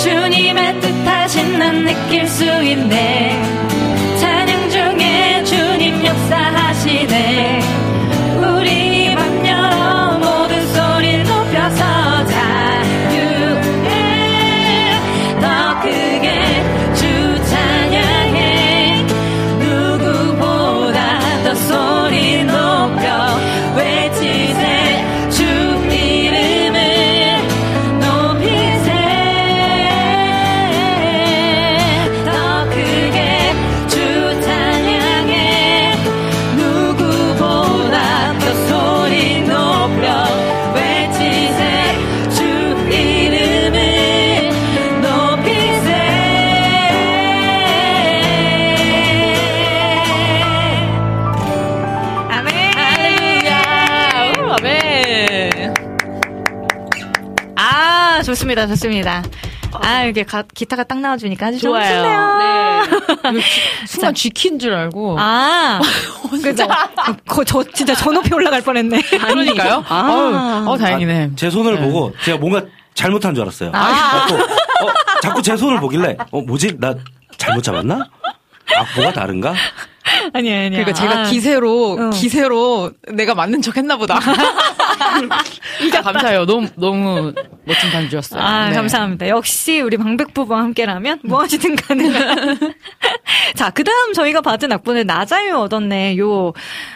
[0.02, 3.42] 주님의 뜻하신 난 느낄 수 있네.
[4.18, 7.60] 찬양 중에 주님 역사하시네.
[8.40, 9.11] 우리
[58.42, 59.22] 좋습니다 좋습니다
[59.72, 63.40] 아 이게 가- 기타가 딱 나와주니까 아주 좀 좋네요 네.
[63.86, 65.16] 순간 쥐킨 줄 알고.
[65.18, 65.80] 아,
[66.42, 66.66] 그죠?
[67.26, 69.00] 거- 저 진짜 저 높이 올라갈 뻔했네.
[69.00, 69.84] 그러니까요?
[69.88, 70.64] 아.
[70.66, 71.30] 어, 다행이네.
[71.36, 71.80] 제 손을 네.
[71.86, 72.62] 보고 제가 뭔가
[72.94, 73.70] 잘못한 줄 알았어요.
[73.72, 74.26] 아.
[74.26, 76.94] 자꾸, 어, 자꾸 제 손을 보길래 어 뭐지 나
[77.38, 78.08] 잘못 잡았나?
[78.76, 79.54] 악보가 다른가?
[80.34, 80.70] 아니 아니.
[80.70, 82.10] 그러니까 제가 기세로 어.
[82.10, 84.18] 기세로 내가 맞는 척 했나 보다.
[85.78, 86.44] 진짜 감사해요.
[86.46, 87.32] 너무 너무
[87.64, 88.40] 멋진 반주였어요.
[88.40, 88.74] 아, 네.
[88.74, 89.28] 감사합니다.
[89.28, 92.58] 역시 우리 방백 부부와 함께라면 무엇이든 가능한.
[93.54, 96.18] 자, 그 다음 저희가 받은 악보는 나 자유 얻었네.
[96.18, 96.52] 요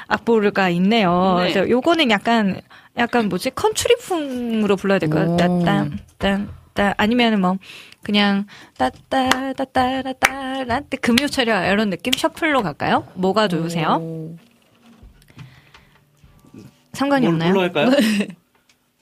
[0.08, 1.36] 악보가 있네요.
[1.38, 1.52] 네.
[1.52, 2.60] 그래서 요거는 약간,
[2.96, 3.50] 약간 뭐지?
[3.50, 5.34] 컨트리풍으로 불러야 될까요?
[5.34, 5.36] 오.
[5.36, 5.88] 따따,
[6.18, 6.40] 따,
[6.74, 7.56] 따, 아니면은 뭐,
[8.02, 8.46] 그냥,
[8.76, 12.12] 따따, 따따, 따따, 라떼, 금요 차려, 이런 느낌?
[12.12, 13.06] shuffle로 갈까요?
[13.14, 14.00] 뭐가 좋으세요?
[16.92, 17.52] 상관이 뭘 없나요?
[17.52, 17.90] 불러할까요?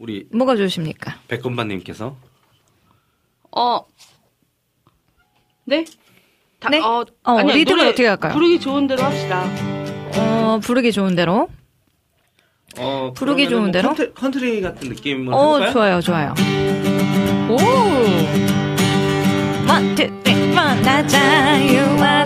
[0.04, 1.16] 우리 뭐가 좋으십니까?
[1.28, 2.14] 백건반님께서
[3.56, 3.80] 어.
[5.64, 5.86] 네?
[6.60, 6.78] 다, 네?
[6.78, 8.34] 어, 어, 아니요, 리듬을 노래 어떻게 할까요?
[8.34, 9.44] 부르기 좋은 대로 합시다.
[10.18, 11.48] 어, 부르기 좋은 대로.
[12.76, 13.88] 어, 부르기 좋은 뭐 대로?
[13.88, 15.72] 컨트, 컨트리 같은 느낌으로 어, 해볼까요?
[15.72, 16.34] 좋아요, 좋아요.
[17.48, 17.56] 오.
[19.66, 20.82] One, two, three, four.
[20.82, 22.23] 나 자유 얻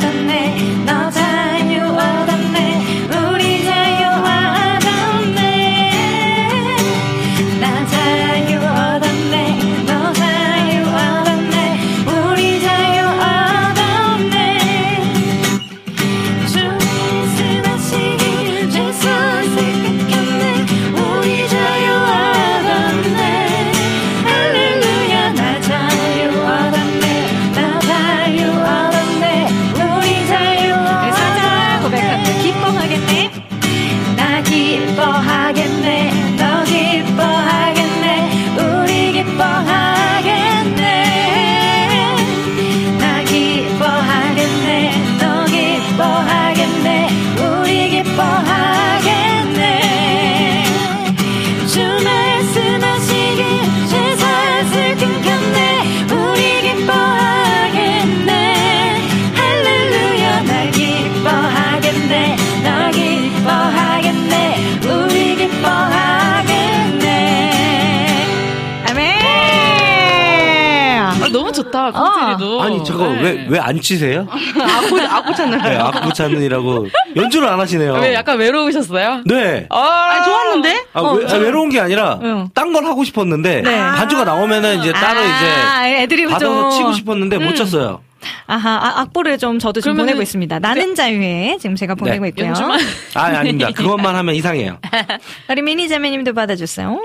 [72.78, 73.46] 아니 저거 네.
[73.48, 74.26] 왜왜 안 치세요?
[74.30, 75.62] 악보, 악보 찾나요?
[75.62, 77.94] 네, 악보 찾느라고 연주를 안 하시네요.
[77.94, 79.22] 왜 약간 외로우셨어요?
[79.26, 79.66] 네.
[79.70, 80.84] 아, 아, 좋았는데?
[80.92, 82.48] 아, 어, 왜, 아, 외로운 게 아니라 응.
[82.54, 83.78] 딴걸 하고 싶었는데 네.
[83.78, 86.70] 반주가 나오면은 이제 따로 아, 이제 애드립 받아서 좀.
[86.70, 87.54] 치고 싶었는데 못 음.
[87.54, 88.00] 쳤어요.
[88.46, 90.58] 아하, 아, 악보를 좀 저도 지금 보내고 있습니다.
[90.58, 92.28] 나는 자유에 지금 제가 보내고 네.
[92.30, 92.46] 있고요.
[92.46, 92.80] 연주만
[93.14, 93.70] 아 아닙니다.
[93.74, 94.78] 그것만 하면 이상해요.
[95.48, 97.00] 우리 미니자매님도 받아줬어요.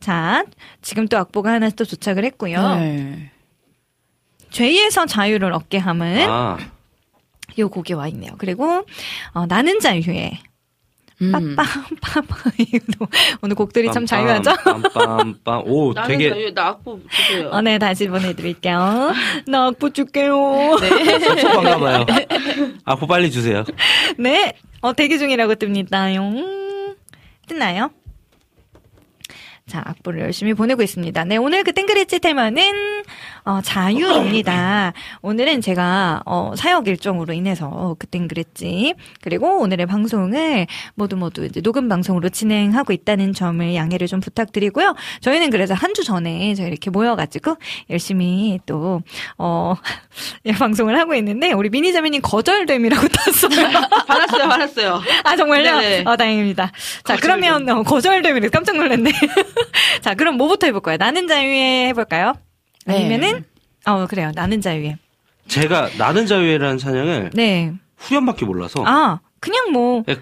[0.00, 0.44] 자,
[0.82, 2.74] 지금 또 악보가 하나 또 도착을 했고요.
[2.76, 3.30] 네.
[4.52, 6.58] 죄에서 자유를 얻게 함은 아
[7.58, 8.32] 요 곡이 와 있네요.
[8.38, 8.84] 그리고
[9.32, 10.38] 어, 나는 자유에
[11.20, 11.32] 음.
[11.32, 13.06] 빠빰빠빰 이거
[13.42, 14.50] 오늘 곡들이 참 자유하죠?
[14.52, 15.62] 빰빰빰.
[15.66, 17.48] 오 나는 되게 자유, 나 악보 주세요.
[17.50, 19.12] 어, 네, 다시 보내드릴게요.
[19.46, 20.76] 나 악보 줄게요.
[20.78, 22.06] 섭섭한가 봐요.
[22.84, 23.64] 악보 빨리 주세요.
[24.18, 26.14] 네, 어, 대기 중이라고 뜹니다.
[26.14, 26.96] 용.
[27.46, 27.90] 뜨나요?
[29.68, 31.24] 자, 악보를 열심히 보내고 있습니다.
[31.24, 33.04] 네, 오늘 그 땡그레찌 테마는,
[33.44, 34.92] 어, 자유입니다.
[35.20, 41.88] 오늘은 제가, 어, 사역 일정으로 인해서 그 땡그레찌, 그리고 오늘의 방송을 모두 모두 이제 녹음
[41.88, 44.94] 방송으로 진행하고 있다는 점을 양해를 좀 부탁드리고요.
[45.20, 47.56] 저희는 그래서 한 주 전에 저희 이렇게 모여가지고
[47.90, 49.02] 열심히 또,
[49.36, 49.74] 어,
[50.46, 53.70] 예, 방송을 하고 있는데, 우리 미니자매님 거절됨이라고 땄어요.
[54.06, 55.02] 받았어요, 받았어요.
[55.24, 55.78] 아, 정말요?
[55.80, 56.04] 네네.
[56.06, 56.70] 어, 다행입니다.
[57.04, 58.48] 자, 그러면, 어, 거절됨이래.
[58.48, 59.10] 깜짝 놀랐네.
[60.00, 60.96] 자, 그럼 뭐부터 해볼까요?
[60.96, 62.32] 나는 자유에 해볼까요?
[62.86, 62.96] 네.
[62.96, 63.44] 아니면은,
[63.86, 64.32] 어, 그래요.
[64.34, 64.96] 나는 자유에.
[65.48, 67.72] 제가 나는 자유회라는 찬양을 네.
[67.96, 70.16] 후렴밖에 몰라서 아, 그냥 뭐, 예.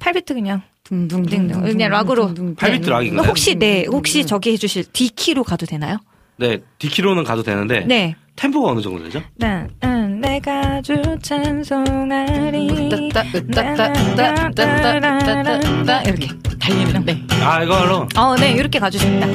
[0.00, 0.62] 8비트 그냥.
[0.84, 1.62] 둥둥둥.
[1.62, 2.34] 그냥 락으로.
[2.56, 3.28] 팔비트 락인가요?
[3.28, 5.98] 혹시, 네, 혹시 저기 해주실 D키로 가도 되나요?
[6.36, 8.16] 네 디키로는 가도 되는데 네.
[8.36, 9.22] 템포가 어느 정도 되죠?
[9.36, 12.68] 난, 응, 내가 주 찬송하리.
[12.92, 15.18] 으따따, 으따따, 으따따, 으따따,
[15.58, 17.26] 으따따, 이렇게 달리는, 네.
[17.42, 19.28] 아 이걸로 어, 네, 이렇게 가주십니다.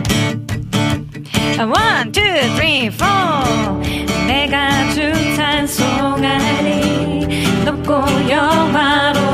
[1.55, 2.21] One, two,
[2.55, 3.81] three, four.
[4.27, 7.25] 내가 주 찬송하리.
[7.65, 7.93] 높고
[8.29, 9.26] 영화로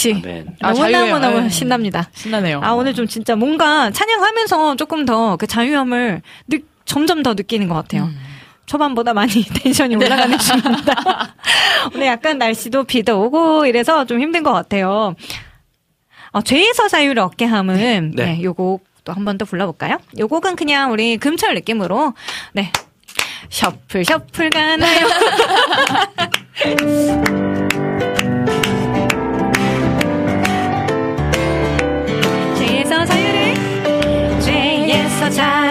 [0.00, 0.56] 역시 아멘.
[0.60, 0.72] 아.
[0.72, 1.48] 너무너무너무 네.
[1.50, 2.08] 신납니다.
[2.14, 2.60] 신나네요.
[2.62, 7.74] 아, 오늘 좀 진짜 뭔가 찬양하면서 조금 더 그 자유함을 느, 점점 더 느끼는 것
[7.74, 8.04] 같아요.
[8.04, 8.18] 음.
[8.66, 9.30] 초반보다 많이
[9.62, 10.94] 텐션이 올라가는 중입니다.
[11.94, 15.14] 오늘 약간 날씨도 비도 오고 이래서 좀 힘든 것 같아요.
[16.32, 18.36] 어, 죄에서 자유를 얻게 함은 네.
[18.36, 19.98] 네, 요곡 또 한 번 더 불러볼까요?
[20.18, 22.14] 요 곡은 그냥 우리 금철 느낌으로
[22.52, 22.70] 네
[23.48, 25.06] 셔플 셔플 가나요?
[35.30, 35.69] 죄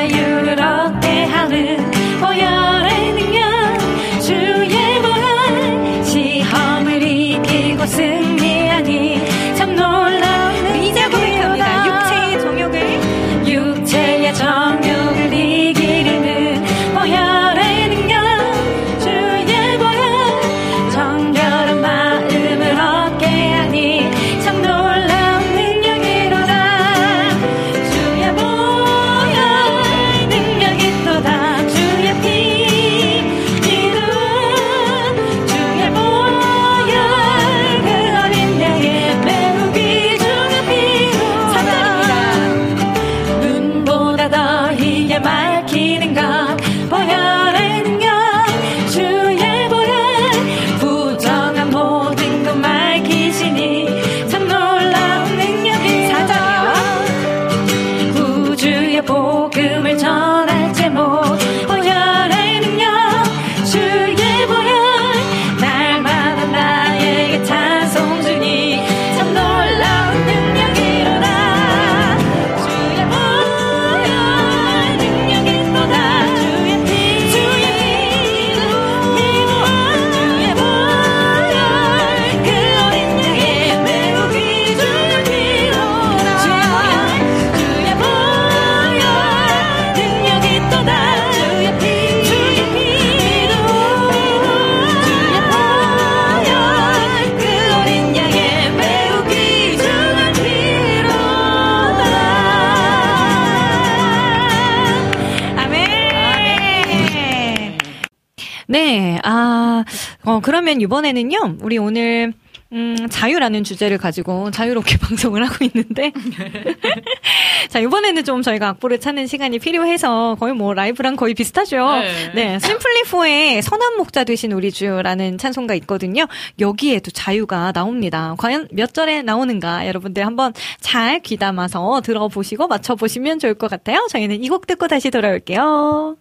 [110.39, 112.33] 어, 그러면 이번에는요, 우리 오늘,
[112.71, 116.11] 음, 자유라는 주제를 가지고 자유롭게 방송을 하고 있는데.
[117.69, 121.77] 자, 이번에는 좀 저희가 악보를 찾는 시간이 필요해서 거의 뭐 라이브랑 거의 비슷하죠.
[121.99, 122.31] 네.
[122.35, 126.27] 네, 심플리포의 선한 목자 되신 우리 주라는 찬송가 있거든요.
[126.59, 128.35] 여기에도 자유가 나옵니다.
[128.37, 134.05] 과연 몇 절에 나오는가 여러분들 한번 잘 귀담아서 들어보시고 맞춰보시면 좋을 것 같아요.
[134.09, 136.17] 저희는 이 곡 듣고 다시 돌아올게요.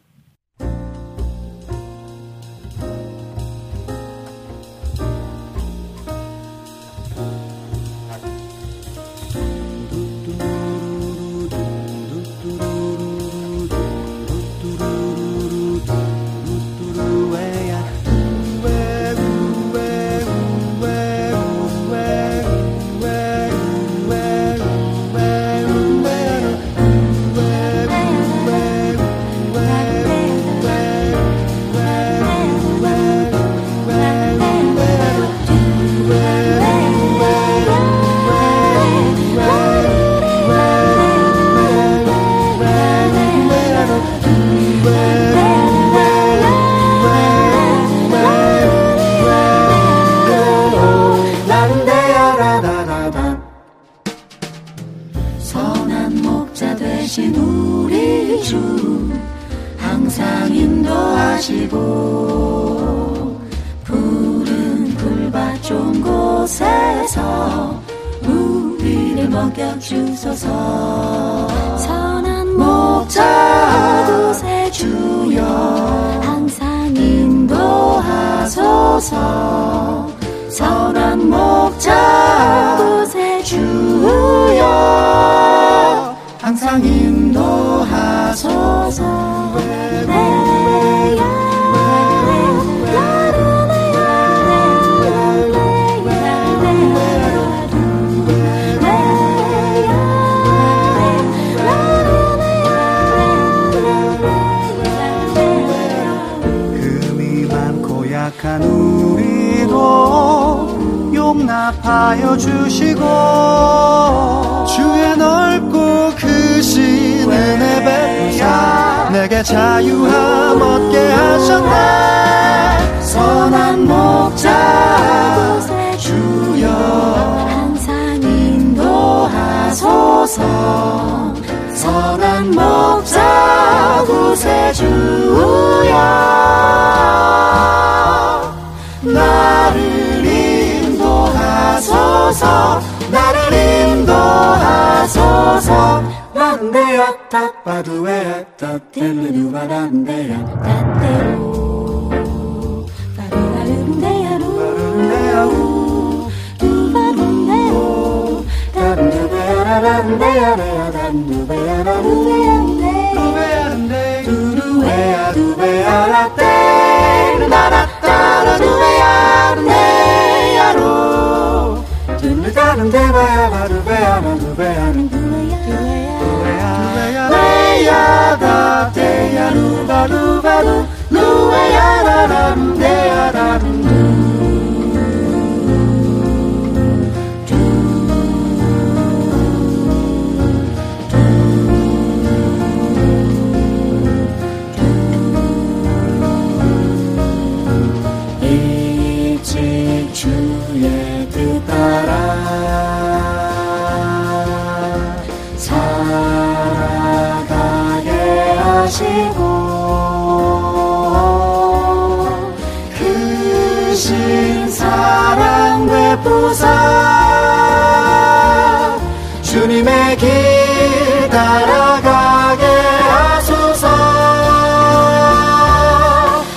[220.28, 223.88] 주님의 길 따라가게 하소서.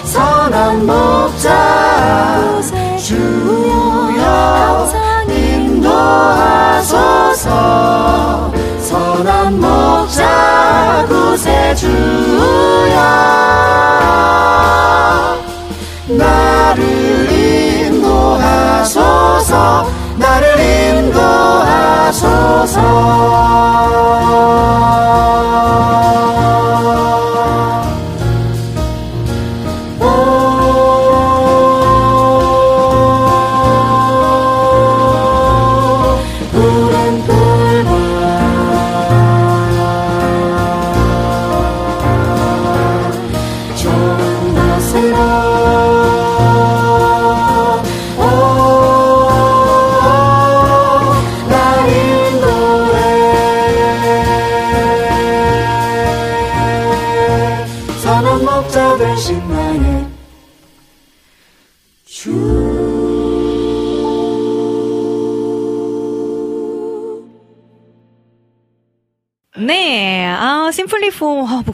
[0.03, 1.47] 선한 목자
[2.97, 4.21] 주여
[5.29, 6.51] 인도하소서.
[8.79, 11.81] 선한 목자 구세주야
[16.07, 16.81] 나를
[17.81, 18.91] 인도하소서
[20.17, 20.59] 나를
[20.99, 21.91] 인도하소서
[23.71, 24.20] 啊。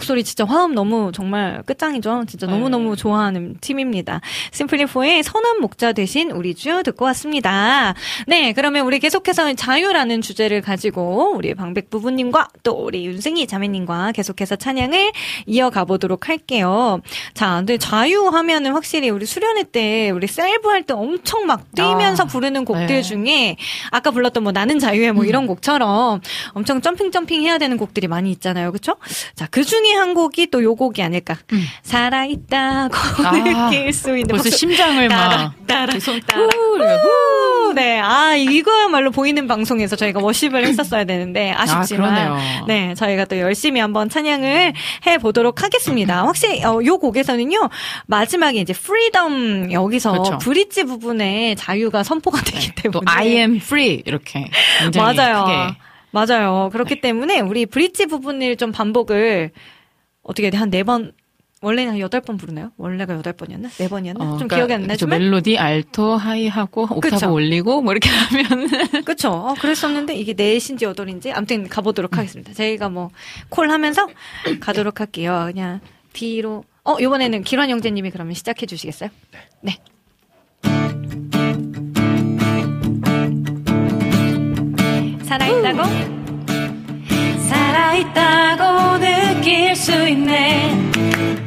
[0.08, 2.24] 목소리 진짜 화음 너무 정말 끝장이죠.
[2.28, 4.22] 진짜 너무너무 좋아하는 팀입니다.
[4.52, 7.94] 심플리포의 선한 목자 대신 우리 주 듣고 왔습니다.
[8.26, 14.56] 네, 그러면 우리 계속해서 자유라는 주제를 가지고 우리 방백 부부님과 또 우리 윤승희 자매님과 계속해서
[14.56, 15.12] 찬양을
[15.46, 17.02] 이어가 보도록 할게요.
[17.34, 22.24] 자, 근데 자유 하면은 확실히 우리 수련회 때 우리 셀브 할 때 엄청 막 뛰면서
[22.24, 23.02] 아, 부르는 곡들 네.
[23.02, 23.58] 중에
[23.90, 26.22] 아까 불렀던 뭐 나는 자유해 뭐 이런 곡처럼
[26.54, 28.72] 엄청 jumping jumping 해야 되는 곡들이 많이 있잖아요.
[28.72, 28.96] 그렇죠?
[29.36, 31.36] 자, 그 중에 한 곡이 또 요 곡이 아닐까.
[31.84, 32.96] 살아 있다고
[33.26, 33.32] 아,
[33.72, 34.58] 느낄 수 있는 벌써 박수.
[34.58, 35.94] 심장을 따라, 막 따라,
[36.28, 36.48] 따라.
[36.48, 38.00] 후, 네.
[38.00, 42.66] 아, 이거야말로 보이는 방송에서 저희가 worship을 했었어야 되는데 아쉽지만 그러네요.
[42.68, 44.74] 네, 저희가 또 열심히 한번 찬양을
[45.06, 46.26] 해 보도록 하겠습니다.
[46.26, 47.70] 확실히 어, 요 곡에서는요.
[48.08, 50.38] 마지막에 이제 freedom 여기서 그렇죠.
[50.40, 54.50] bridge 부분에 자유가 선포가 되기 때문에 또 I am free 이렇게
[54.96, 55.44] 맞아요.
[55.46, 55.78] 크게
[56.12, 56.70] 맞아요.
[56.72, 59.52] 그렇기 때문에 우리 브릿지 부분을 좀 반복을
[60.28, 61.12] 어떻게 한 네 번
[61.60, 62.72] 원래는 한 여덟 번 부르나요?
[62.78, 63.70] 원래가 여덟 번이었나?
[63.80, 64.24] 네 번이었나?
[64.24, 67.34] 어, 좀 그러니까 기억이 안 나지만 멜로디 알토 하이하고 옥타브 그쵸.
[67.34, 68.70] 올리고 뭐 이렇게 하면
[69.04, 69.30] 그쵸.
[69.32, 72.54] 어, 그랬었는데 이게 넷인지 여덟인지 아무튼 가보도록 하겠습니다.
[72.54, 73.10] 저희가 뭐
[73.50, 74.08] 콜 하면서
[74.60, 75.46] 가도록 할게요.
[75.52, 75.80] 그냥
[76.14, 79.10] D로 어 이번에는 기란 형제님이 그러면 시작해 주시겠어요?
[79.62, 79.78] 네.
[85.24, 86.17] 살아있다고?
[87.68, 91.47] 살아있다고 느낄 수 있네.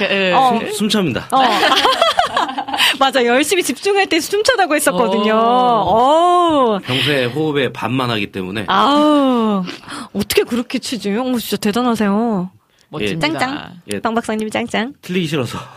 [0.00, 0.32] 이렇게, 예.
[0.32, 0.58] 어.
[0.58, 1.28] 숨, 숨찹니다.
[1.32, 1.40] 어.
[2.98, 3.24] 맞아.
[3.24, 5.34] 열심히 집중할 때 숨 참다고 했었거든요.
[5.34, 6.74] 오.
[6.74, 6.78] 오.
[6.80, 9.64] 평소에 호흡에 반만 하기 때문에 아우.
[10.14, 11.10] 어떻게 그렇게 치지?
[11.16, 12.50] 어, 진짜 대단하세요.
[12.88, 13.28] 멋집니다.
[13.28, 13.72] 짱짱.
[13.92, 14.94] 예, 방 박사님 짱짱.
[15.02, 15.58] 틀리기 싫어서.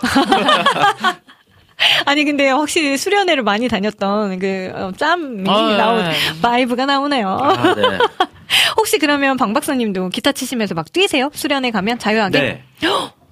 [2.05, 6.13] 아니 근데 확실히 수련회를 많이 다녔던 그 어, 어, 나온 네.
[6.41, 7.28] vibe가 나오네요.
[7.30, 7.84] 아, 네.
[8.78, 11.30] 혹시 그러면 방 박사님도 기타 치시면서 막 뛰세요?
[11.34, 12.39] 수련회 가면 자유하게?
[12.39, 12.63] 네.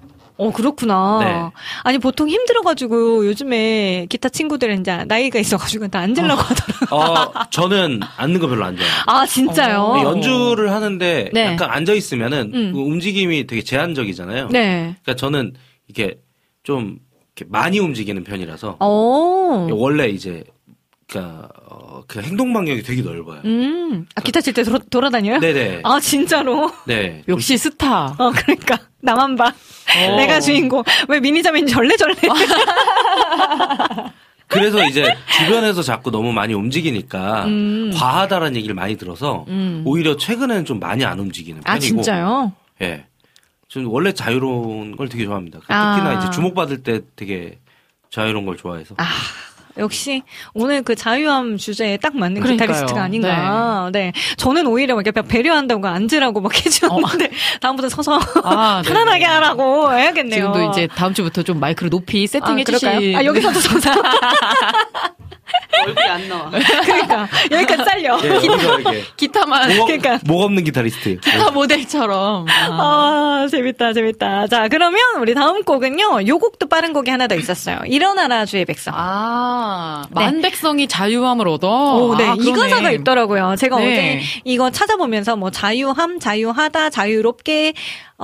[0.42, 1.18] 어 그렇구나.
[1.20, 1.62] 네.
[1.84, 6.96] 아니 보통 힘들어가지고 요즘에 기타 친구들은 이제 나이가 있어가지고 다 앉으려고 하더라고.
[6.96, 8.94] 어, 저는 앉는 거 별로 안 좋아해요.
[9.06, 9.94] 아 진짜요?
[9.96, 11.44] 네, 연주를 하는데 네.
[11.46, 12.72] 약간 앉아 있으면은 음.
[12.72, 14.48] 그 움직임이 되게 제한적이잖아요.
[14.48, 14.96] 네.
[15.02, 15.54] 그러니까 저는
[15.88, 16.18] 이게
[16.62, 16.98] 좀
[17.36, 19.68] 이렇게 많이 움직이는 편이라서 오.
[19.72, 20.44] 원래 이제
[21.08, 23.40] 그러니까 어, 그 행동 반경이 되게 넓어요.
[23.44, 24.06] 음.
[24.14, 25.38] 아 기타 칠 때 돌아다녀요?
[25.40, 25.80] 네네.
[25.84, 26.70] 아 진짜로?
[26.86, 27.22] 네.
[27.28, 28.14] 역시 스타.
[28.18, 29.46] 어 그러니까 나만 봐.
[29.46, 30.16] 어.
[30.16, 30.82] 내가 주인공.
[31.08, 32.14] 왜 미니자매인 절레절레.
[34.48, 35.04] 그래서 이제
[35.38, 37.90] 주변에서 자꾸 너무 많이 움직이니까 음.
[37.94, 39.82] 과하다라는 얘기를 많이 들어서 음.
[39.86, 41.76] 오히려 최근에는 좀 많이 안 움직이는 편이고.
[41.76, 42.52] 아 진짜요?
[42.82, 43.06] 예.
[43.68, 45.60] 저는 원래 자유로운 걸 되게 좋아합니다.
[45.68, 45.96] 아.
[45.96, 47.58] 특히나 이제 주목받을 때 되게
[48.10, 48.94] 자유로운 걸 좋아해서.
[48.98, 49.04] 아,
[49.78, 50.22] 역시
[50.54, 52.66] 오늘 그 자유함 주제에 딱 맞는 그러니까요.
[52.68, 53.90] 기타리스트가 아닌가.
[53.92, 54.12] 네.
[54.36, 58.88] 저는 오히려 막 이렇게 배려한다고 앉으라고 막 해주는데 다음부터 서서 아, 네.
[58.88, 60.52] 편안하게 하라고 해야겠네요.
[60.52, 62.64] 지금도 이제 다음 주부터 좀 마이크를 높이 세팅해 아?
[62.64, 63.14] 주시.
[63.16, 63.90] 아, 여기서도 서서.
[65.86, 66.50] 얼굴이 안 나와.
[66.50, 68.18] 그러니까 여기까지 잘려.
[68.22, 70.18] 예, 기타만 목, 그러니까.
[70.24, 71.18] 목 없는 기타리스트.
[71.20, 72.46] 기타 모델처럼.
[72.48, 73.42] 아.
[73.42, 74.46] 아, 재밌다, 재밌다.
[74.46, 77.80] 자, 그러면 우리 다음 곡은요, 요 곡도 빠른 곡이 하나 더 있었어요.
[77.86, 78.94] 일어나라 주의 백성.
[78.96, 81.96] 아, 만백성이 자유함을 얻어.
[81.96, 82.24] 오, 네.
[82.24, 82.52] 아, 이.
[82.52, 83.56] 가사가 있더라고요.
[83.58, 83.84] 제가 네.
[83.84, 87.74] 어제 이거 찾아보면서 뭐 자유함, 자유하다, 자유롭게,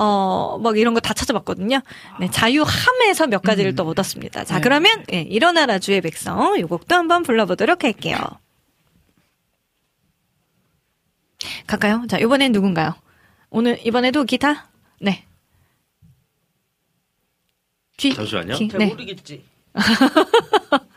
[0.01, 1.81] 어, 막 이런 거 다 찾아봤거든요.
[2.21, 4.45] 네, 자유함에서 몇 가지를 또 얻었습니다.
[4.45, 4.61] 자, 네.
[4.61, 6.57] 그러면, 예, 일어나라 주의 백성.
[6.57, 8.17] 이 곡도 한번 불러보도록 할게요.
[11.67, 12.05] 갈까요?
[12.09, 12.95] 자, 이번엔 누군가요?
[13.49, 14.69] 오늘, 이번에도 기타?
[15.01, 15.25] 네.
[17.97, 18.13] 귀.
[18.13, 18.55] 잠시만요.
[18.55, 18.69] 귀.
[18.69, 18.85] 잘 네.
[18.85, 19.43] 모르겠지.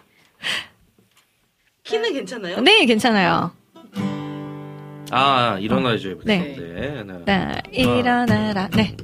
[1.84, 2.60] 키는 괜찮아요?
[2.60, 3.52] 네, 괜찮아요.
[5.12, 6.16] 아, 일어나줘요.
[6.24, 6.56] 네.
[6.56, 6.96] 네.
[6.96, 7.24] 하나.
[7.26, 8.68] 자, 일어나라.
[8.68, 8.96] 네.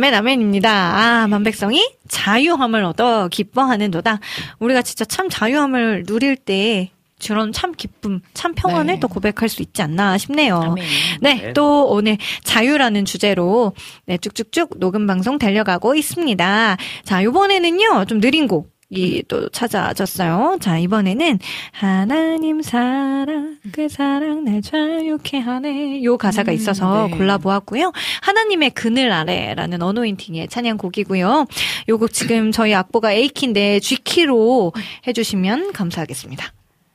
[0.00, 0.70] 아멘, 아멘입니다.
[0.70, 4.18] 아, 만백성이 자유함을 얻어 기뻐하는도다.
[4.58, 8.98] 우리가 진짜 참 자유함을 누릴 때 저런 참 기쁨, 참 평안을 네.
[9.00, 10.74] 또 고백할 수 있지 않나 싶네요.
[11.20, 11.52] 네, 네.
[11.52, 13.74] 또 오늘 자유라는 주제로
[14.06, 16.76] 네, 쭉쭉쭉 녹음 방송 달려가고 있습니다.
[17.04, 18.72] 자, 요번에는요, 좀 느린 곡.
[18.90, 20.58] 이 또 찾아졌어요.
[20.60, 21.38] 자, 이번에는
[21.70, 26.02] 하나님 사랑, 그 사랑 날 자유케 하네.
[26.02, 27.16] 요 가사가 음, 있어서 네.
[27.16, 27.92] 골라보았고요.
[28.22, 31.46] 하나님의 그늘 아래라는 어노인팅의 찬양곡이고요.
[31.88, 34.72] 요곡 지금 저희 악보가 A키인데 G키로
[35.06, 36.52] 해주시면 감사하겠습니다.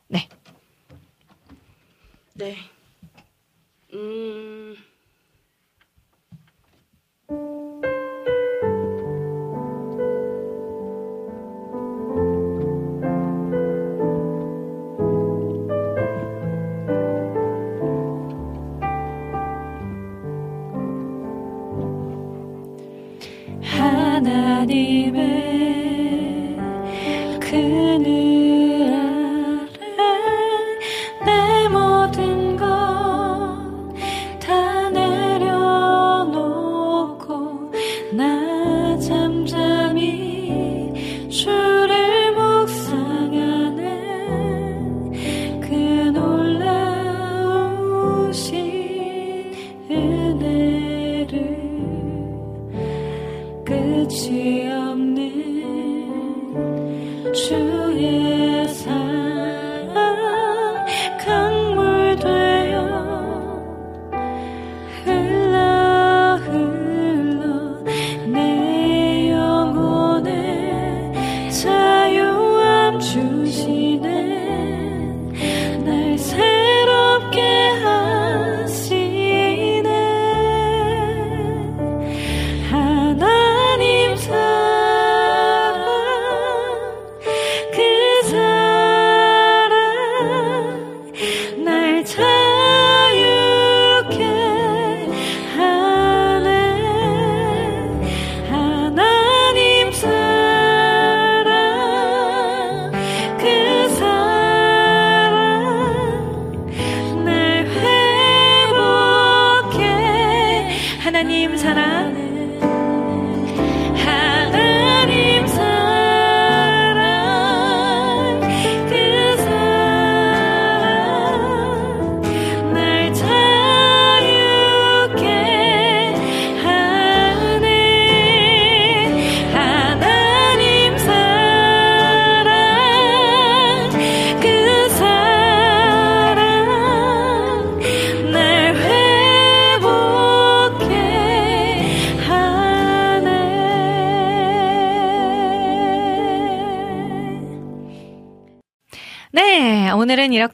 [0.10, 0.28] 네.
[2.34, 2.58] 네.
[3.94, 4.55] 음.
[24.68, 25.55] 하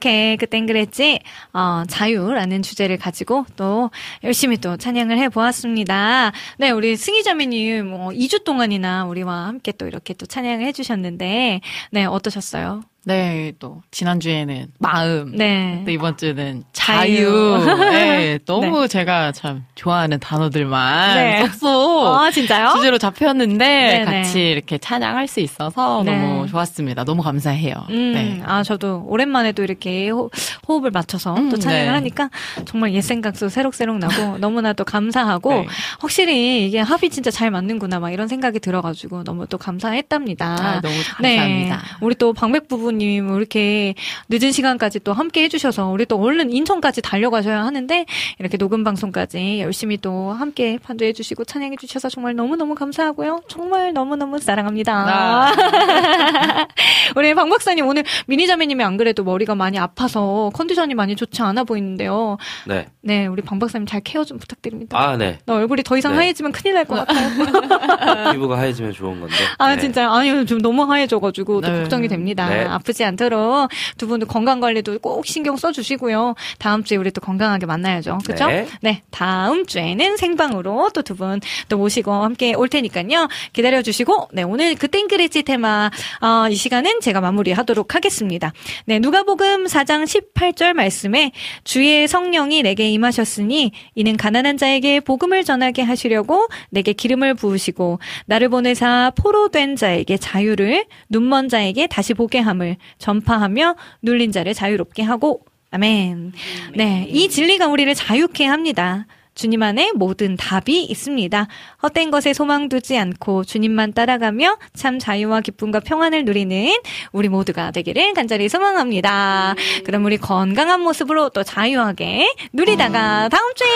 [0.01, 1.19] 이렇게 그땐 그랬지,
[1.53, 3.91] 어, 자유라는 주제를 가지고 또
[4.23, 6.31] 열심히 또 찬양을 해보았습니다.
[6.57, 11.61] 네, 우리 승희자매님, 뭐, 2주 동안이나 우리와 함께 또 이렇게 또 찬양을 해주셨는데,
[11.91, 12.81] 네, 어떠셨어요?
[13.03, 15.81] 네, 또 지난주에는 마음, 네.
[15.85, 16.91] 또 이번 주는 자유.
[16.91, 17.65] 자유.
[17.89, 21.47] 네, 너무 제가 참 좋아하는 단어들만 네.
[21.47, 22.73] 쏙쏙 아, 진짜요?
[22.75, 24.05] 주제로 잡혔는데 네네.
[24.05, 26.15] 같이 이렇게 찬양할 수 있어서 네.
[26.15, 27.03] 너무 좋았습니다.
[27.03, 27.73] 너무 감사해요.
[27.89, 28.41] 음, 네.
[28.45, 30.29] 아, 저도 오랜만에 또 이렇게 호,
[30.67, 31.89] 호흡을 맞춰서 음, 또 찬양을 네.
[31.89, 32.29] 하니까
[32.65, 35.67] 정말 옛 생각도 새록새록 나고 너무나도 감사하고 네.
[35.99, 40.45] 확실히 이게 합이 진짜 잘 맞는구나 막 이런 생각이 들어가지고 너무 또 감사했답니다.
[40.45, 41.77] 아, 너무 감사합니다.
[41.77, 41.81] 네.
[42.01, 43.93] 우리 또 방백 부 부님 이렇게
[44.29, 48.05] 늦은 시간까지 또 함께 해주셔서 우리 또 얼른 인천까지 달려가셔야 하는데
[48.39, 53.43] 이렇게 녹음 방송까지 열심히 또 함께 판도해 주시고 찬양해 주셔서 정말 너무너무 감사하고요.
[53.47, 54.93] 정말 너무너무 사랑합니다.
[54.93, 55.51] 아.
[57.15, 62.37] 우리 방 박사님 오늘 미니자매님이 안 그래도 머리가 많이 아파서 컨디션이 많이 좋지 않아 보이는데요.
[62.67, 62.87] 네.
[63.01, 64.97] 네, 우리 방 박사님 잘 케어 좀 부탁드립니다.
[64.99, 65.39] 아, 네.
[65.45, 66.17] 나 얼굴이 더 이상 네.
[66.19, 68.31] 하얘지면 큰일 날 것 같아요.
[68.33, 69.35] 피부가 하얘지면 좋은 건데.
[69.59, 69.81] 아, 네.
[69.81, 70.11] 진짜.
[70.11, 71.79] 아니, 좀 너무 하얘져가지고 또 네.
[71.81, 72.47] 걱정이 됩니다.
[72.81, 72.91] 네.
[72.91, 76.35] 아프지 않도록 두 분도 건강 관리도 꼭 신경 써주시고요.
[76.59, 78.19] 다음 주에 우리 또 건강하게 만나야죠.
[78.25, 78.47] 그쵸?
[78.81, 79.03] 네.
[79.11, 81.39] 다음 주에는 생방으로 또 두 분
[81.69, 83.27] 또 모시고 함께 올 테니까요.
[83.53, 85.89] 기다려주시고, 네, 오늘 그 땡그레지 테마,
[86.21, 88.53] 어, 이 시간은 제가 마무리하도록 하겠습니다.
[88.85, 91.31] 네, 누가복음 4장 18절 말씀에
[91.63, 99.11] 주의 성령이 내게 임하셨으니 이는 가난한 자에게 복음을 전하게 하시려고 내게 기름을 부으시고 나를 보내사
[99.15, 106.33] 포로된 자에게 자유를 눈먼 자에게 다시 보게 함을 전파하며 눌린 자를 자유롭게 하고 아멘.
[106.75, 109.05] 네, 이 진리가 우리를 자유케 합니다.
[109.33, 111.47] 주님 안에 모든 답이 있습니다.
[111.81, 116.73] 헛된 것에 소망 두지 않고 주님만 따라가며 참 자유와 기쁨과 평안을 누리는
[117.13, 119.55] 우리 모두가 되기를 간절히 소망합니다.
[119.85, 123.67] 그럼 우리 건강한 모습으로 또 자유하게 누리다가 다음 주에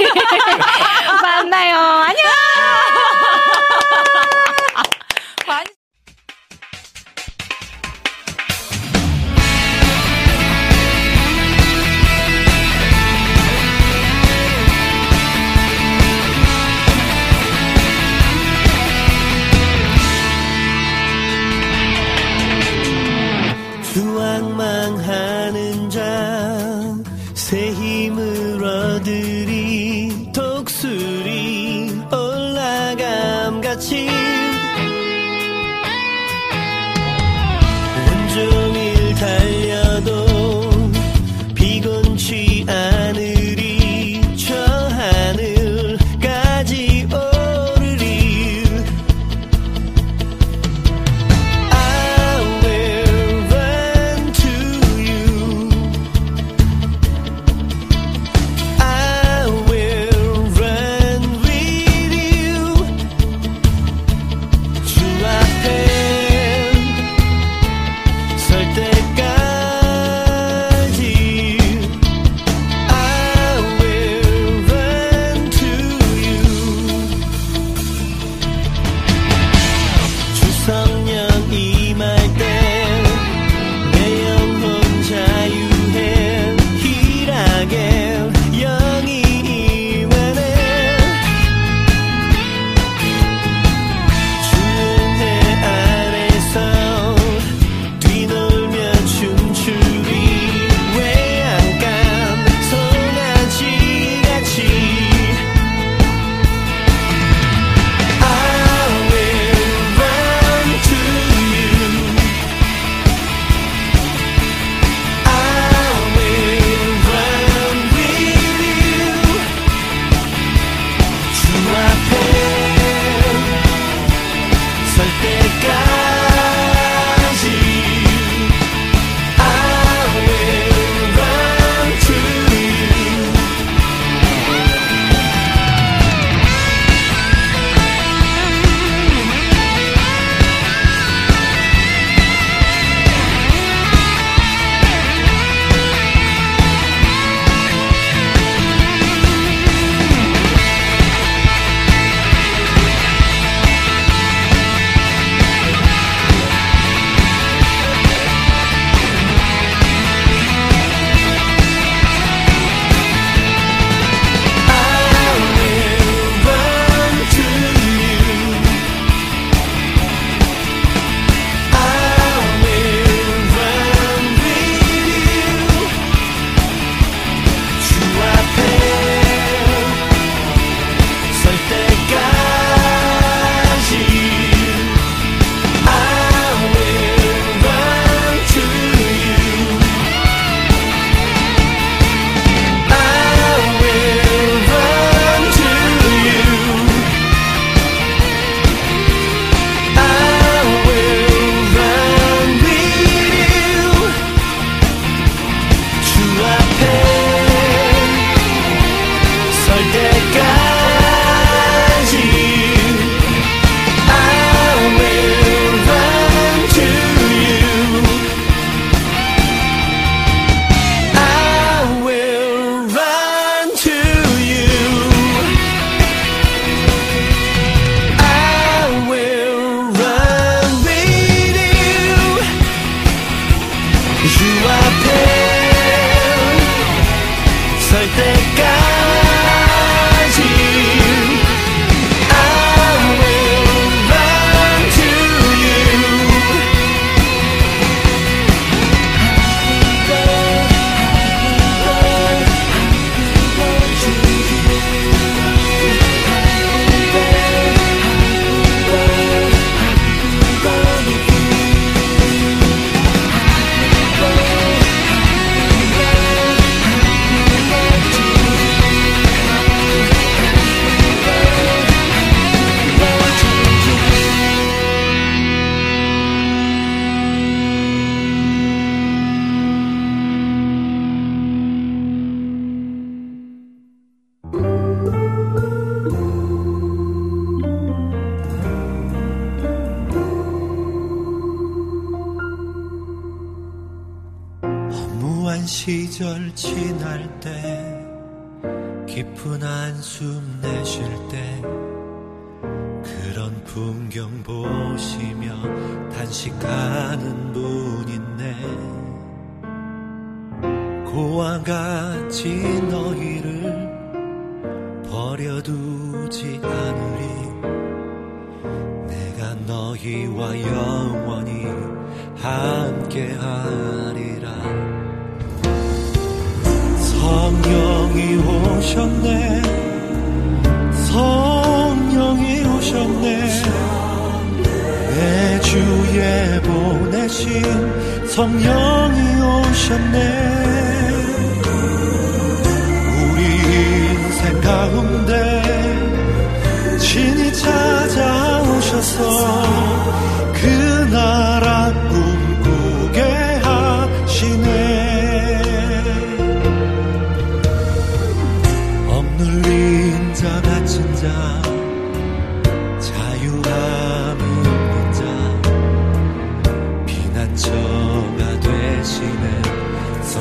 [1.22, 1.76] 만나요.
[1.76, 2.22] 안녕!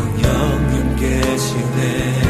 [0.02, 2.22] 성령님 계시네.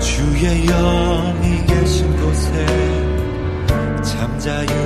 [0.00, 2.66] 주의 영이 계신 곳에
[4.02, 4.85] 잠자유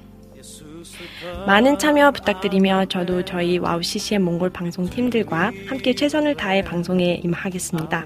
[1.45, 8.05] 많은 참여 부탁드리며 저도 저희 와우 CCM 몽골 방송 팀들과 함께 최선을 다해 방송에 임하겠습니다.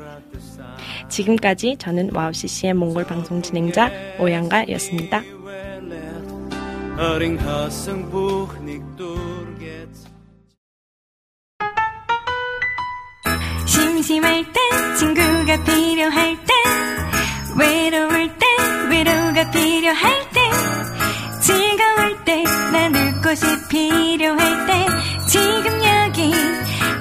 [1.09, 5.21] 지금까지 저는 와우 CCM 몽골 방송 진행자 오양가였습니다.
[13.65, 14.59] 심심할 때
[14.97, 16.53] 친구가 필요할 때
[17.59, 18.45] 외로울 때
[18.89, 20.74] 위로가 필요할 때
[21.45, 22.43] 즐거울 때
[22.73, 24.87] 나눌 곳이 필요할 때
[25.27, 26.33] 지금 여기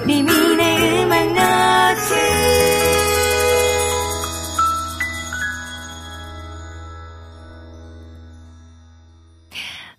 [0.05, 1.94] 리민의 음악 노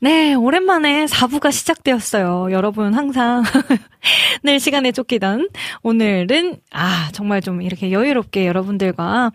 [0.05, 2.51] 네, 오랜만에 4부가 시작되었어요.
[2.51, 3.41] 여러분 항상
[4.43, 5.49] 늘 시간에 쫓기던
[5.81, 9.31] 오늘은 아, 정말 좀 이렇게 여유롭게 여러분들과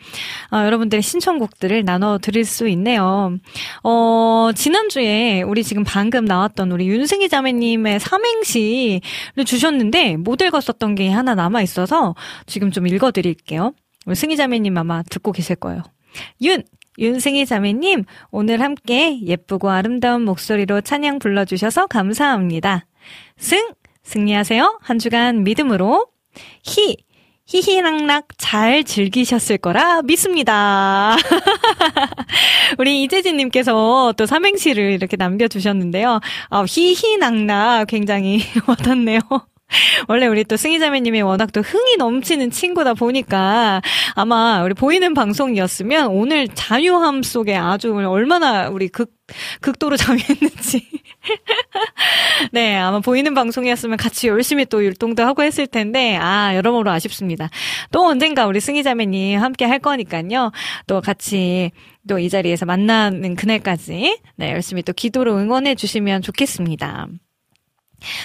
[0.50, 3.36] 아, 여러분들의 신청곡들을 나눠 드릴 수 있네요.
[3.82, 11.34] 어, 지난주에 우리 지금 방금 나왔던 우리 윤승희 자매님의 삼행시를 주셨는데 못 읽었었던 게 하나
[11.34, 12.14] 남아 있어서
[12.46, 13.72] 지금 좀 읽어 드릴게요.
[14.06, 15.82] 우리 승희 자매님 아마 듣고 계실 거예요.
[16.42, 16.62] 윤
[16.98, 22.86] 윤승희 자매님, 오늘 함께 예쁘고 아름다운 목소리로 찬양 불러주셔서 감사합니다.
[23.36, 23.72] 승,
[24.02, 24.80] 승리하세요.
[24.82, 26.08] 한 주간 믿음으로.
[26.64, 26.96] 희,
[27.46, 31.16] 히히락락 잘 즐기셨을 거라 믿습니다.
[32.78, 36.20] 우리 이재진님께서 또 삼행시를 이렇게 남겨주셨는데요.
[36.50, 39.20] 아, 히히낙락 굉장히 와닿네요.
[40.08, 43.80] 원래 우리 또 승희자매님이 워낙 또 흥이 넘치는 친구다 보니까
[44.14, 49.12] 아마 우리 보이는 방송이었으면 오늘 자유함 속에 아주 얼마나 우리 극,
[49.60, 50.88] 극도로 자유했는지.
[52.52, 57.50] 네, 아마 보이는 방송이었으면 같이 열심히 또 율동도 하고 했을 텐데, 아, 여러모로 아쉽습니다.
[57.92, 60.50] 또 언젠가 우리 승희자매님 함께 할 거니까요.
[60.86, 61.70] 또 같이
[62.08, 67.08] 또 이 자리에서 만나는 그날까지, 네, 열심히 또 기도로 응원해 주시면 좋겠습니다.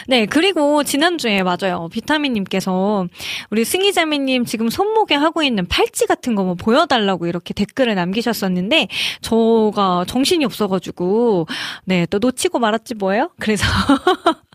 [0.07, 1.89] 네, 그리고 지난주에 맞아요.
[1.91, 3.07] 비타민님께서
[3.51, 8.87] 우리 승희자매님 지금 손목에 하고 있는 팔찌 같은 거 뭐 보여달라고 이렇게 댓글을 남기셨었는데,
[9.21, 11.47] 저가 정신이 없어가지고,
[11.85, 13.31] 네, 또 놓치고 말았지 뭐예요?
[13.39, 13.65] 그래서.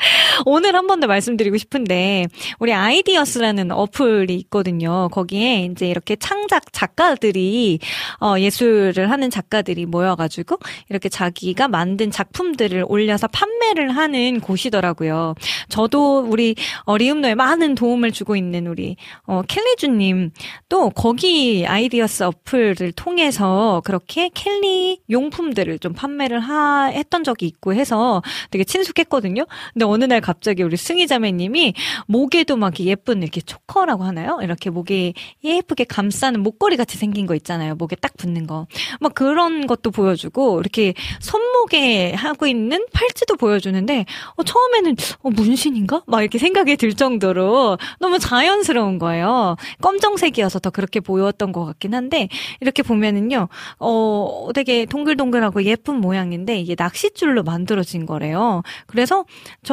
[0.46, 2.26] 오늘 한 번 더 말씀드리고 싶은데
[2.58, 5.08] 우리 아이디어스라는 어플이 있거든요.
[5.12, 7.78] 거기에 이제 이렇게 창작 작가들이
[8.20, 10.58] 어 예술을 하는 작가들이 모여 가지고
[10.90, 15.34] 이렇게 자기가 만든 작품들을 올려서 판매를 하는 곳이더라고요.
[15.68, 16.54] 저도 우리
[16.84, 18.96] 어 리음노에 많은 도움을 주고 있는 우리
[19.26, 20.30] 어 켈리주 님
[20.68, 28.22] 또 거기 아이디어스 어플을 통해서 그렇게 켈리 용품들을 좀 판매를 하, 했던 적이 있고 해서
[28.50, 29.46] 되게 친숙했거든요.
[29.72, 31.74] 근데 어느 날 갑자기 우리 승희 자매님이
[32.06, 34.38] 목에도 막 예쁜 이렇게 초커라고 하나요?
[34.42, 35.12] 이렇게 목에
[35.44, 37.74] 예쁘게 감싸는 목걸이 같이 생긴 거 있잖아요.
[37.74, 38.66] 목에 딱 붙는 거.
[39.00, 44.04] 막 그런 것도 보여주고 이렇게 손목에 하고 있는 팔찌도 보여주는데
[44.36, 46.02] 어, 처음에는 어, 문신인가?
[46.06, 49.56] 막 이렇게 생각이 들 정도로 너무 자연스러운 거예요.
[49.80, 52.28] 검정색이어서 더 그렇게 보였던 것 같긴 한데
[52.60, 53.48] 이렇게 보면은요,
[53.78, 58.62] 어, 되게 동글동글하고 예쁜 모양인데 이게 낚싯줄로 만들어진 거래요.
[58.86, 59.24] 그래서